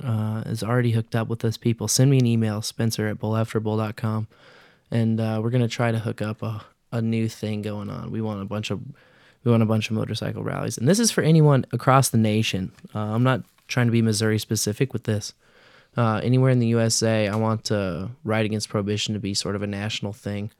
uh, 0.03 0.43
is 0.47 0.63
already 0.63 0.93
hooked 0.93 1.15
up 1.15 1.29
with 1.29 1.41
those 1.41 1.57
people, 1.57 1.89
send 1.89 2.11
me 2.11 2.19
an 2.19 2.27
email, 2.27 2.63
Spencer 2.63 3.07
at 3.07 3.19
bowlafterbowl.com, 3.19 4.29
and 4.91 5.21
uh, 5.21 5.41
we're 5.43 5.51
gonna 5.51 5.69
try 5.69 5.93
to 5.93 5.99
hook 5.99 6.21
up 6.21 6.43
a, 6.43 6.65
a 6.93 7.01
new 7.01 7.29
thing 7.29 7.63
going 7.63 7.91
on. 7.91 8.11
We 8.11 8.21
want 8.21 8.43
a 8.43 8.45
bunch 8.45 8.71
of 8.71 8.81
we 9.45 9.51
want 9.51 9.63
a 9.63 9.67
bunch 9.67 9.91
of 9.91 9.97
motorcycle 9.97 10.43
rallies, 10.43 10.79
and 10.79 10.89
this 10.89 10.99
is 10.99 11.11
for 11.11 11.23
anyone 11.23 11.67
across 11.73 12.09
the 12.09 12.19
nation. 12.19 12.73
Uh, 12.95 12.99
I'm 12.99 13.23
not 13.23 13.43
trying 13.69 13.87
to 13.87 13.93
be 13.93 14.03
Missouri 14.03 14.39
specific 14.39 14.93
with 14.93 15.05
this. 15.05 15.33
Uh, 15.97 16.21
anywhere 16.25 16.51
in 16.51 16.59
the 16.59 16.67
USA, 16.69 17.29
I 17.29 17.37
want 17.37 17.71
uh, 17.71 18.09
Ride 18.25 18.45
Against 18.45 18.69
Prohibition 18.69 19.15
to 19.15 19.21
be 19.21 19.33
sort 19.33 19.55
of 19.55 19.63
a 19.63 19.67
national 19.67 20.13
thing. 20.13 20.51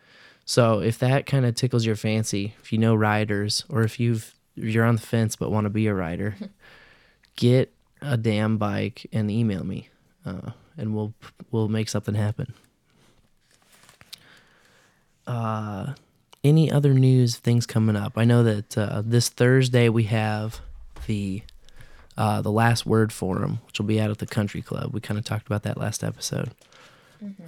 So 0.45 0.81
if 0.81 0.99
that 0.99 1.27
kind 1.27 1.45
of 1.45 1.55
tickles 1.55 1.85
your 1.85 1.97
fancy, 1.97 2.55
if 2.63 2.73
you 2.73 2.79
know 2.79 2.95
riders, 2.95 3.65
or 3.69 3.83
if 3.83 3.99
you've 3.99 4.35
if 4.57 4.67
you're 4.67 4.85
on 4.85 4.95
the 4.97 5.01
fence 5.01 5.35
but 5.35 5.51
want 5.51 5.65
to 5.65 5.71
be 5.71 5.87
a 5.89 5.95
rider, 5.95 6.37
get 7.37 7.74
a 8.05 8.17
damn 8.17 8.59
bike 8.59 9.07
and 9.13 9.31
email 9.31 9.65
me, 9.65 9.89
uh, 10.25 10.51
and 10.77 10.95
we'll 10.95 11.15
we'll 11.51 11.69
make 11.69 11.89
something 11.89 12.15
happen. 12.15 12.53
Uh, 15.27 15.95
any 16.43 16.71
other 16.71 16.93
news 16.93 17.37
things 17.37 17.67
coming 17.67 17.97
up? 17.97 18.13
I 18.17 18.25
know 18.25 18.43
that 18.43 18.77
uh, 18.77 19.03
this 19.05 19.29
Thursday 19.29 19.89
we 19.89 20.05
have 20.05 20.61
the 21.07 21.43
uh, 22.17 22.43
the 22.43 22.51
last 22.51 22.87
word 22.87 23.13
forum, 23.13 23.61
which 23.67 23.79
will 23.79 23.87
be 23.87 24.01
out 24.01 24.11
at 24.11 24.19
the 24.19 24.27
country 24.27 24.63
club. 24.63 24.93
We 24.93 25.01
kind 25.01 25.19
of 25.19 25.25
talked 25.25 25.47
about 25.47 25.63
that 25.65 25.79
last 25.79 26.05
episode. 26.05 26.51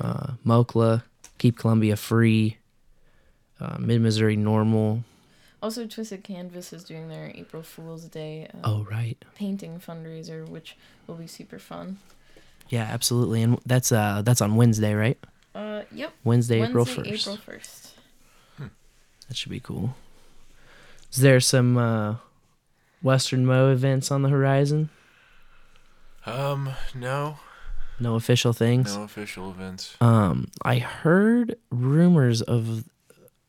Uh, 0.00 0.32
Mokla, 0.44 1.02
keep 1.38 1.58
Columbia 1.58 1.96
free. 1.96 2.56
Uh, 3.60 3.76
Mid 3.78 4.00
Missouri 4.00 4.36
NORML. 4.36 5.02
Also, 5.66 5.84
Twisted 5.84 6.22
Canvas 6.22 6.72
is 6.72 6.84
doing 6.84 7.08
their 7.08 7.32
April 7.34 7.60
Fool's 7.60 8.04
Day 8.04 8.46
uh, 8.54 8.58
Oh 8.62 8.86
right, 8.88 9.18
painting 9.34 9.80
fundraiser, 9.80 10.48
which 10.48 10.76
will 11.08 11.16
be 11.16 11.26
super 11.26 11.58
fun. 11.58 11.98
yeah, 12.68 12.84
absolutely, 12.84 13.42
and 13.42 13.58
that's 13.66 13.90
uh 13.90 14.22
that's 14.24 14.40
on 14.40 14.54
Wednesday, 14.54 14.94
right? 14.94 15.18
Uh, 15.56 15.82
yep. 15.90 16.12
Wednesday, 16.22 16.62
April 16.62 16.84
first. 16.84 17.10
April 17.10 17.36
first. 17.36 17.94
That 18.60 19.36
should 19.36 19.50
be 19.50 19.58
cool. 19.58 19.96
Is 21.12 21.18
there 21.18 21.40
some 21.40 21.76
uh, 21.76 22.16
Western 23.02 23.44
Mo 23.44 23.72
events 23.72 24.12
on 24.12 24.22
the 24.22 24.28
horizon? 24.28 24.88
Um, 26.26 26.70
no, 26.94 27.38
No 27.98 28.14
official 28.14 28.52
things. 28.52 28.96
no 28.96 29.02
official 29.02 29.50
events. 29.50 29.96
Um, 30.00 30.46
I 30.62 30.78
heard 30.78 31.56
rumors 31.70 32.40
of 32.40 32.84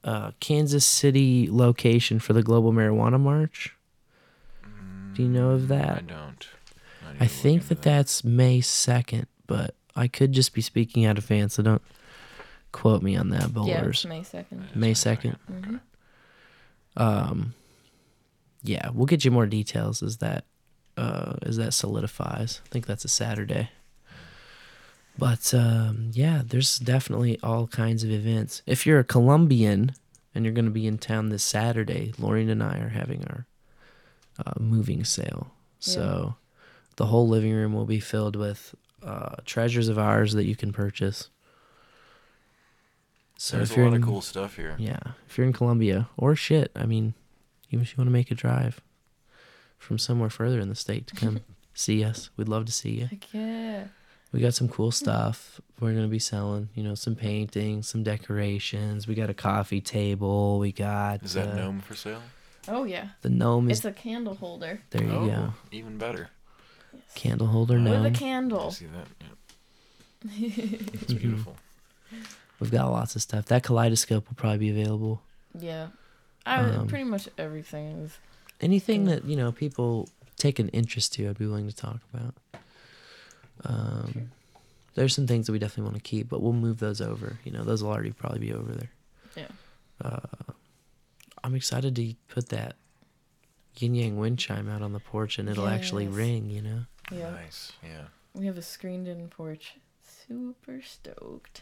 uh, 0.08 0.32
Kansas 0.40 0.86
City 0.86 1.48
location 1.52 2.18
for 2.20 2.32
the 2.34 2.42
Global 2.42 2.72
Marijuana 2.72 3.20
March. 3.20 3.76
Do 5.14 5.22
you 5.24 5.30
know 5.30 5.52
of 5.52 5.68
that? 5.68 5.98
I 5.98 6.02
don't. 6.02 6.48
I, 7.20 7.26
I 7.26 7.28
think 7.28 7.64
into 7.64 7.70
that 7.76 7.82
that's 7.82 8.24
May 8.24 8.62
second, 8.62 9.28
but 9.48 9.76
I 9.96 10.08
could 10.08 10.32
just 10.32 10.54
be 10.54 10.62
speaking 10.62 11.06
out 11.06 11.18
of 11.18 11.26
fan, 11.26 11.50
so 11.50 11.62
don't 11.64 11.82
quote 12.72 13.02
me 13.02 13.16
on 13.16 13.30
that, 13.30 13.42
Yeah, 13.42 13.48
bowlers. 13.48 13.98
it's 13.98 14.06
May 14.06 14.24
second. 14.24 14.68
May 14.76 14.94
second. 14.94 15.38
Mm-hmm. 15.52 15.76
Um, 16.96 17.54
yeah, 18.64 18.90
we'll 18.94 19.06
get 19.08 19.26
you 19.26 19.32
more 19.32 19.46
details 19.46 20.02
as 20.02 20.18
that 20.18 20.46
uh, 20.96 21.34
as 21.44 21.58
that 21.58 21.74
solidifies. 21.74 22.62
I 22.66 22.70
think 22.70 22.86
that's 22.86 23.06
a 23.06 23.10
Saturday. 23.10 23.70
But 25.18 25.54
um, 25.54 26.12
yeah, 26.14 26.42
there's 26.46 26.78
definitely 26.80 27.40
all 27.42 27.68
kinds 27.68 28.04
of 28.04 28.12
events. 28.12 28.62
If 28.66 28.86
you're 28.86 29.00
a 29.00 29.04
Columbian 29.04 29.94
and 30.36 30.46
you're 30.46 30.54
going 30.54 30.66
to 30.66 30.72
be 30.72 30.86
in 30.88 30.98
town 31.00 31.30
this 31.30 31.44
Saturday, 31.44 32.14
Lauren 32.20 32.50
and 32.50 32.62
I 32.62 32.78
are 32.80 32.90
having 32.90 33.26
our 33.28 33.48
uh, 34.46 34.54
moving 34.60 35.04
sale. 35.04 35.52
So 35.80 36.36
the 36.98 37.08
whole 37.08 37.28
living 37.28 37.54
room 37.54 37.74
will 37.74 37.86
be 37.86 38.00
filled 38.00 38.36
with 38.36 38.76
uh, 39.04 39.36
treasures 39.46 39.88
of 39.88 39.98
ours 39.98 40.34
that 40.34 40.46
you 40.46 40.56
can 40.56 40.72
purchase. 40.72 41.30
So 43.38 43.58
There's 43.58 43.72
if 43.72 43.78
a 43.78 43.80
you're 43.80 43.90
lot 43.90 43.96
in, 43.96 44.04
of 44.04 44.10
cool 44.10 44.22
stuff 44.22 44.56
here. 44.56 44.76
yeah, 44.80 45.00
if 45.28 45.38
you're 45.38 45.46
in 45.46 45.54
Columbia 45.54 46.10
or 46.18 46.36
shit, 46.36 46.72
I 46.76 46.86
mean, 46.88 47.14
even 47.70 47.84
if 47.84 47.92
you 47.92 47.98
want 47.98 48.08
to 48.08 48.12
make 48.14 48.32
a 48.32 48.36
drive 48.36 48.82
from 49.78 50.00
somewhere 50.00 50.30
further 50.32 50.60
in 50.60 50.70
the 50.70 50.76
state 50.76 51.06
to 51.08 51.16
come 51.16 51.42
see 51.76 52.04
us, 52.04 52.32
we'd 52.36 52.50
love 52.50 52.66
to 52.66 52.72
see 52.72 52.90
you. 52.92 53.06
Heck 53.06 53.32
yeah. 53.34 53.84
We 54.34 54.40
got 54.42 54.54
some 54.54 54.68
cool 54.68 54.92
stuff 54.92 55.60
we're 55.80 55.94
gonna 55.94 56.08
be 56.08 56.20
selling. 56.20 56.70
You 56.76 56.84
know, 56.84 56.96
some 56.96 57.16
paintings, 57.16 57.88
some 57.88 58.04
decorations. 58.04 59.08
We 59.08 59.16
got 59.16 59.30
a 59.30 59.34
coffee 59.34 59.82
table. 59.82 60.60
We 60.60 60.72
got 60.72 61.24
Is 61.24 61.34
that 61.34 61.50
uh, 61.50 61.56
gnome 61.56 61.80
for 61.82 61.96
sale? 61.96 62.22
Oh 62.68 62.84
yeah. 62.84 63.10
the 63.22 63.30
gnome 63.30 63.70
is 63.70 63.80
It's 63.80 63.86
a 63.86 63.92
candle 63.94 64.36
holder. 64.36 64.82
there. 64.90 65.04
You 65.04 65.12
oh, 65.12 65.26
go. 65.28 65.54
even 65.72 65.98
better. 65.98 66.30
Candle 67.16 67.48
holder, 67.48 67.80
no. 67.80 68.02
With 68.02 68.14
a 68.16 68.18
candle. 68.18 68.72
See 68.72 68.86
that? 68.88 69.08
Yeah. 69.22 70.50
It's 70.94 71.14
beautiful. 71.14 71.56
We've 72.60 72.72
got 72.72 72.92
lots 72.92 73.16
of 73.16 73.22
stuff. 73.22 73.46
That 73.46 73.64
kaleidoscope 73.64 74.28
will 74.28 74.36
probably 74.36 74.58
be 74.58 74.70
available. 74.70 75.22
Yeah. 75.58 75.88
I 76.46 76.62
Um, 76.62 76.88
pretty 76.88 77.04
much 77.04 77.30
everything 77.38 78.00
is 78.04 78.18
Anything 78.60 79.06
Cool. 79.06 79.16
that 79.16 79.26
you 79.26 79.36
know 79.36 79.52
people 79.52 80.10
take 80.38 80.58
an 80.60 80.70
interest 80.70 81.14
to, 81.14 81.30
I'd 81.30 81.38
be 81.38 81.46
willing 81.46 81.68
to 81.70 81.76
talk 81.76 82.00
about. 82.14 82.34
Um, 83.66 84.32
there's 84.96 85.14
some 85.14 85.28
things 85.28 85.46
that 85.46 85.52
we 85.52 85.60
definitely 85.60 85.84
want 85.92 85.96
to 85.96 86.02
keep, 86.02 86.30
but 86.30 86.42
we'll 86.42 86.54
move 86.54 86.80
those 86.80 87.02
over. 87.02 87.38
You 87.44 87.52
know, 87.52 87.64
those 87.64 87.84
will 87.84 87.92
already 87.92 88.12
probably 88.12 88.40
be 88.40 88.54
over 88.54 88.72
there. 88.72 88.90
Yeah. 89.36 89.48
Uh, 90.04 90.54
I'm 91.44 91.56
excited 91.56 91.96
to 91.96 92.14
put 92.28 92.50
that 92.50 92.76
yin 93.78 93.96
yang 93.96 94.18
wind 94.18 94.40
chime 94.40 94.70
out 94.70 94.82
on 94.82 94.94
the 94.94 95.00
porch, 95.00 95.38
and 95.40 95.48
it'll 95.48 95.68
actually 95.68 96.08
ring. 96.08 96.50
You 96.50 96.62
know. 96.62 96.80
yeah. 97.12 97.30
Nice. 97.30 97.74
Yeah. 97.84 98.06
We 98.34 98.46
have 98.48 98.58
a 98.58 98.62
screened 98.62 99.08
in 99.08 99.28
porch. 99.30 99.76
Super 100.28 100.82
stoked. 100.82 101.62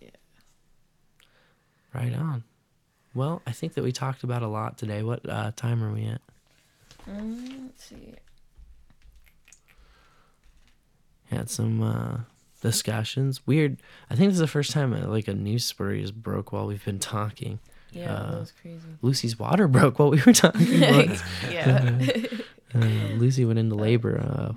Yeah. 0.00 0.10
Right 1.92 2.14
on. 2.14 2.44
Well, 3.14 3.42
I 3.46 3.52
think 3.52 3.74
that 3.74 3.84
we 3.84 3.92
talked 3.92 4.24
about 4.24 4.42
a 4.42 4.48
lot 4.48 4.78
today. 4.78 5.02
What 5.02 5.28
uh, 5.28 5.52
time 5.54 5.82
are 5.82 5.92
we 5.92 6.06
at? 6.06 6.20
Um, 7.06 7.66
let's 7.66 7.84
see. 7.84 8.14
Had 11.30 11.48
some 11.50 11.82
uh, 11.82 12.16
discussions. 12.60 13.46
Weird. 13.46 13.78
I 14.10 14.14
think 14.14 14.30
this 14.30 14.34
is 14.36 14.40
the 14.40 14.46
first 14.46 14.70
time 14.72 14.92
uh, 14.92 15.06
like 15.06 15.28
a 15.28 15.34
news 15.34 15.64
story 15.64 16.00
has 16.00 16.12
broke 16.12 16.52
while 16.52 16.66
we've 16.66 16.84
been 16.84 16.98
talking. 16.98 17.58
Yeah, 17.92 18.12
Uh, 18.12 18.30
that 18.32 18.40
was 18.40 18.52
crazy. 18.60 18.80
Lucy's 19.02 19.38
water 19.38 19.68
broke 19.76 19.98
while 19.98 20.10
we 20.10 20.20
were 20.24 20.32
talking. 20.32 20.66
yeah. 21.50 21.98
uh, 22.74 22.78
Lucy 23.16 23.44
went 23.44 23.58
into 23.58 23.74
labor 23.76 24.20
uh, 24.20 24.52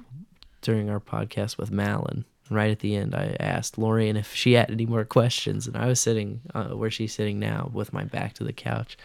during 0.61 0.89
our 0.89 0.99
podcast 0.99 1.57
with 1.57 1.71
Malin. 1.71 2.25
Right 2.49 2.71
at 2.71 2.79
the 2.79 2.95
end, 2.95 3.13
I 3.13 3.35
asked 3.41 3.77
Lorian 3.77 4.15
if 4.15 4.33
she 4.33 4.53
had 4.53 4.71
any 4.71 4.85
more 4.85 5.03
questions, 5.03 5.67
and 5.67 5.75
I 5.75 5.87
was 5.87 5.99
sitting 5.99 6.39
uh, 6.55 6.69
where 6.69 6.89
she's 6.89 7.13
sitting 7.13 7.39
now 7.39 7.69
with 7.73 7.91
my 7.91 8.05
back 8.05 8.33
to 8.35 8.45
the 8.45 8.53
couch. 8.53 8.97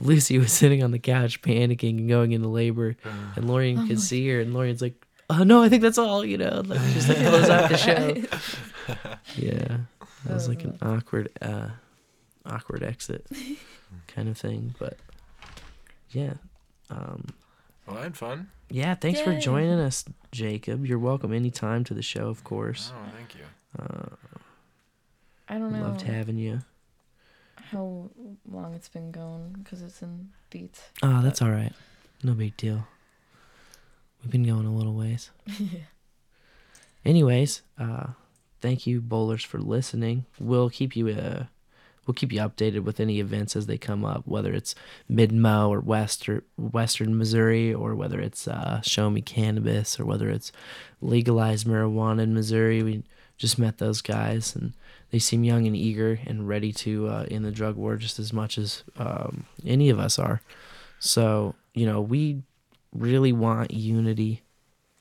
Lucy 0.00 0.38
was 0.38 0.52
sitting 0.52 0.82
on 0.82 0.92
the 0.92 0.98
couch, 1.00 1.42
panicking 1.42 1.98
and 1.98 2.08
going 2.08 2.30
into 2.32 2.46
labor, 2.48 2.96
and 3.34 3.48
Lorian 3.48 3.76
Oh 3.78 3.86
could 3.88 3.96
my- 3.96 4.02
see 4.02 4.28
her, 4.30 4.40
and 4.40 4.54
Lorian's 4.54 4.80
like, 4.80 5.04
"Oh 5.30 5.44
no, 5.44 5.62
I 5.62 5.68
think 5.68 5.82
that's 5.82 5.98
all," 5.98 6.24
you 6.24 6.36
know, 6.38 6.62
like 6.66 6.80
just 6.92 7.08
like 7.08 7.18
close 7.18 7.48
out 7.48 7.68
the 7.70 7.76
show. 7.76 8.16
Yeah, 9.36 9.78
that 10.24 10.34
was 10.34 10.48
like 10.48 10.64
an 10.64 10.76
awkward, 10.82 11.30
uh, 11.40 11.68
awkward 12.44 12.82
exit 12.82 13.24
kind 14.08 14.28
of 14.28 14.36
thing, 14.36 14.74
but 14.78 14.96
yeah. 16.10 16.34
Um, 16.90 17.26
Well, 17.86 17.98
I 17.98 18.02
had 18.04 18.16
fun. 18.16 18.48
yeah, 18.68 18.94
thanks 18.96 19.20
for 19.20 19.32
Yay. 19.32 19.40
joining 19.40 19.78
us, 19.78 20.04
Jacob. 20.32 20.84
You're 20.86 20.98
welcome 20.98 21.32
anytime 21.32 21.84
to 21.84 21.94
the 21.94 22.02
show, 22.02 22.28
of 22.28 22.42
course. 22.42 22.92
Oh, 22.94 23.10
thank 23.16 23.34
you. 23.36 23.44
Uh, 23.78 24.16
I 25.48 25.58
don't 25.58 25.72
know 25.72 25.82
loved 25.82 26.02
having 26.02 26.36
you. 26.36 26.60
how 27.70 28.10
long 28.50 28.74
it's 28.74 28.88
been 28.88 29.12
going 29.12 29.54
because 29.62 29.82
it's 29.82 30.02
in 30.02 30.30
beats. 30.50 30.82
Oh, 31.02 31.22
that's 31.22 31.40
all 31.40 31.50
right. 31.50 31.72
No 32.24 32.32
big 32.32 32.56
deal. 32.56 32.88
We've 34.22 34.30
been 34.30 34.44
going 34.44 34.66
a 34.66 34.74
little 34.74 34.94
ways. 34.94 35.30
Anyways, 37.04 37.62
uh, 37.78 38.08
thank 38.60 38.86
you, 38.86 39.00
bowlers, 39.00 39.44
for 39.44 39.58
listening. 39.58 40.26
We'll 40.38 40.68
keep 40.68 40.94
you 40.94 41.08
uh, 41.08 41.44
we'll 42.06 42.14
keep 42.14 42.32
you 42.32 42.40
updated 42.40 42.80
with 42.80 43.00
any 43.00 43.20
events 43.20 43.56
as 43.56 43.66
they 43.66 43.78
come 43.78 44.04
up, 44.04 44.26
whether 44.26 44.52
it's 44.52 44.74
Mid 45.08 45.32
Mo 45.32 45.70
or 45.70 45.80
Western 45.80 46.42
Western 46.56 47.16
Missouri, 47.16 47.72
or 47.72 47.94
whether 47.94 48.20
it's 48.20 48.46
uh, 48.46 48.80
Show 48.82 49.10
Me 49.10 49.22
Cannabis, 49.22 49.98
or 49.98 50.04
whether 50.04 50.28
it's 50.28 50.52
legalized 51.00 51.66
marijuana 51.66 52.22
in 52.22 52.34
Missouri. 52.34 52.82
We 52.82 53.04
just 53.38 53.58
met 53.58 53.78
those 53.78 54.02
guys, 54.02 54.54
and 54.54 54.74
they 55.10 55.18
seem 55.18 55.44
young 55.44 55.66
and 55.66 55.76
eager 55.76 56.20
and 56.26 56.48
ready 56.48 56.72
to 56.72 57.08
uh, 57.08 57.26
in 57.30 57.42
the 57.42 57.52
drug 57.52 57.76
war 57.76 57.96
just 57.96 58.18
as 58.18 58.32
much 58.32 58.58
as 58.58 58.82
um, 58.96 59.46
any 59.64 59.88
of 59.88 59.98
us 59.98 60.18
are. 60.18 60.42
So 60.98 61.54
you 61.74 61.86
know, 61.86 62.00
we 62.00 62.42
really 62.92 63.32
want 63.32 63.72
unity 63.72 64.42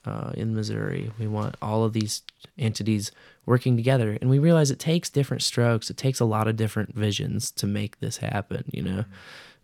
uh, 0.05 0.31
in 0.35 0.55
Missouri. 0.55 1.11
We 1.19 1.27
want 1.27 1.55
all 1.61 1.83
of 1.83 1.93
these 1.93 2.23
entities 2.57 3.11
working 3.45 3.75
together, 3.75 4.17
and 4.21 4.29
we 4.29 4.39
realize 4.39 4.71
it 4.71 4.79
takes 4.79 5.09
different 5.09 5.43
strokes. 5.43 5.89
It 5.89 5.97
takes 5.97 6.19
a 6.19 6.25
lot 6.25 6.47
of 6.47 6.55
different 6.55 6.95
visions 6.95 7.51
to 7.51 7.67
make 7.67 7.99
this 7.99 8.17
happen. 8.17 8.65
You 8.71 8.83
know, 8.83 9.05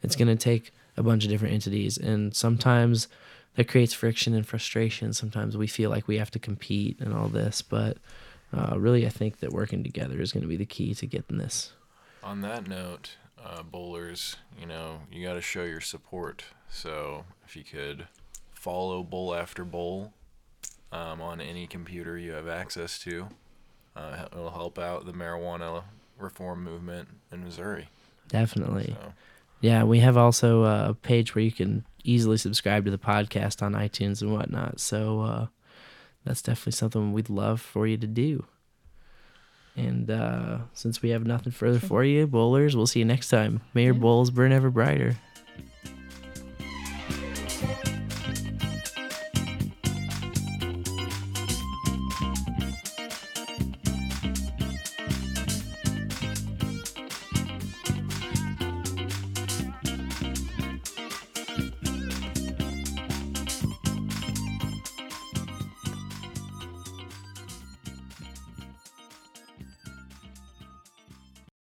it's 0.02 0.16
going 0.16 0.28
to 0.28 0.36
take 0.36 0.72
a 0.98 1.04
bunch 1.04 1.24
of 1.24 1.30
different 1.30 1.54
entities, 1.54 1.98
and 1.98 2.36
sometimes 2.36 3.08
that 3.56 3.68
creates 3.68 3.94
friction 3.94 4.34
and 4.34 4.46
frustration. 4.46 5.14
Sometimes 5.14 5.56
we 5.56 5.68
feel 5.68 5.90
like 5.90 6.08
we 6.08 6.18
have 6.18 6.32
to 6.32 6.40
compete 6.40 7.00
and 7.00 7.14
all 7.14 7.28
this, 7.28 7.62
but 7.62 7.98
uh, 8.54 8.78
really, 8.78 9.06
I 9.06 9.10
think 9.10 9.40
that 9.40 9.52
working 9.52 9.84
together 9.84 10.22
is 10.22 10.32
going 10.32 10.44
to 10.44 10.48
be 10.48 10.58
the 10.58 10.66
key 10.66 10.94
to 10.96 11.06
getting 11.06 11.38
this. 11.38 11.74
On 12.24 12.42
that 12.42 12.68
note, 12.68 13.18
uh, 13.44 13.64
bowlers, 13.64 14.38
you 14.60 14.66
know, 14.66 15.02
you 15.12 15.26
got 15.26 15.34
to 15.34 15.42
show 15.42 15.64
your 15.64 15.82
support. 15.82 16.44
So 16.70 17.26
if 17.46 17.56
you 17.56 17.64
could 17.64 18.08
follow 18.54 19.04
Bowl 19.04 19.34
After 19.34 19.64
Bowl 19.64 20.14
um, 20.92 21.22
on 21.22 21.40
any 21.42 21.68
computer 21.68 22.18
you 22.18 22.32
have 22.34 22.48
access 22.48 23.00
to, 23.00 23.28
uh, 23.96 24.26
it'll 24.32 24.52
help 24.52 24.78
out 24.78 25.06
the 25.06 25.14
marijuana 25.14 25.84
reform 26.18 26.64
movement 26.64 27.08
in 27.32 27.44
Missouri. 27.44 27.90
Definitely. 28.28 28.96
So, 29.02 29.14
Yeah, 29.62 29.84
we 29.84 30.00
have 30.00 30.18
also 30.18 30.64
a 30.64 30.94
page 31.02 31.34
where 31.36 31.44
you 31.44 31.52
can 31.52 31.86
easily 32.04 32.38
subscribe 32.38 32.86
to 32.86 32.92
the 32.92 32.98
podcast 32.98 33.62
on 33.62 33.74
iTunes 33.74 34.22
and 34.22 34.32
whatnot. 34.34 34.80
So 34.80 35.22
uh, 35.22 35.48
that's 36.24 36.42
definitely 36.42 36.74
something 36.74 37.14
we'd 37.14 37.30
love 37.30 37.62
for 37.62 37.88
you 37.88 37.98
to 37.98 38.08
do. 38.08 38.46
And 39.78 40.10
uh, 40.10 40.60
since 40.74 41.02
we 41.02 41.10
have 41.10 41.26
nothing 41.26 41.52
further 41.52 41.80
for 41.80 42.04
you, 42.04 42.28
bowlers, 42.28 42.76
we'll 42.78 42.88
see 42.88 43.00
you 43.00 43.06
next 43.06 43.30
time. 43.30 43.62
May 43.74 43.84
your 43.86 43.94
Yeah. 43.94 44.00
bowls 44.02 44.32
burn 44.32 44.52
ever 44.54 44.70
brighter. 44.70 45.18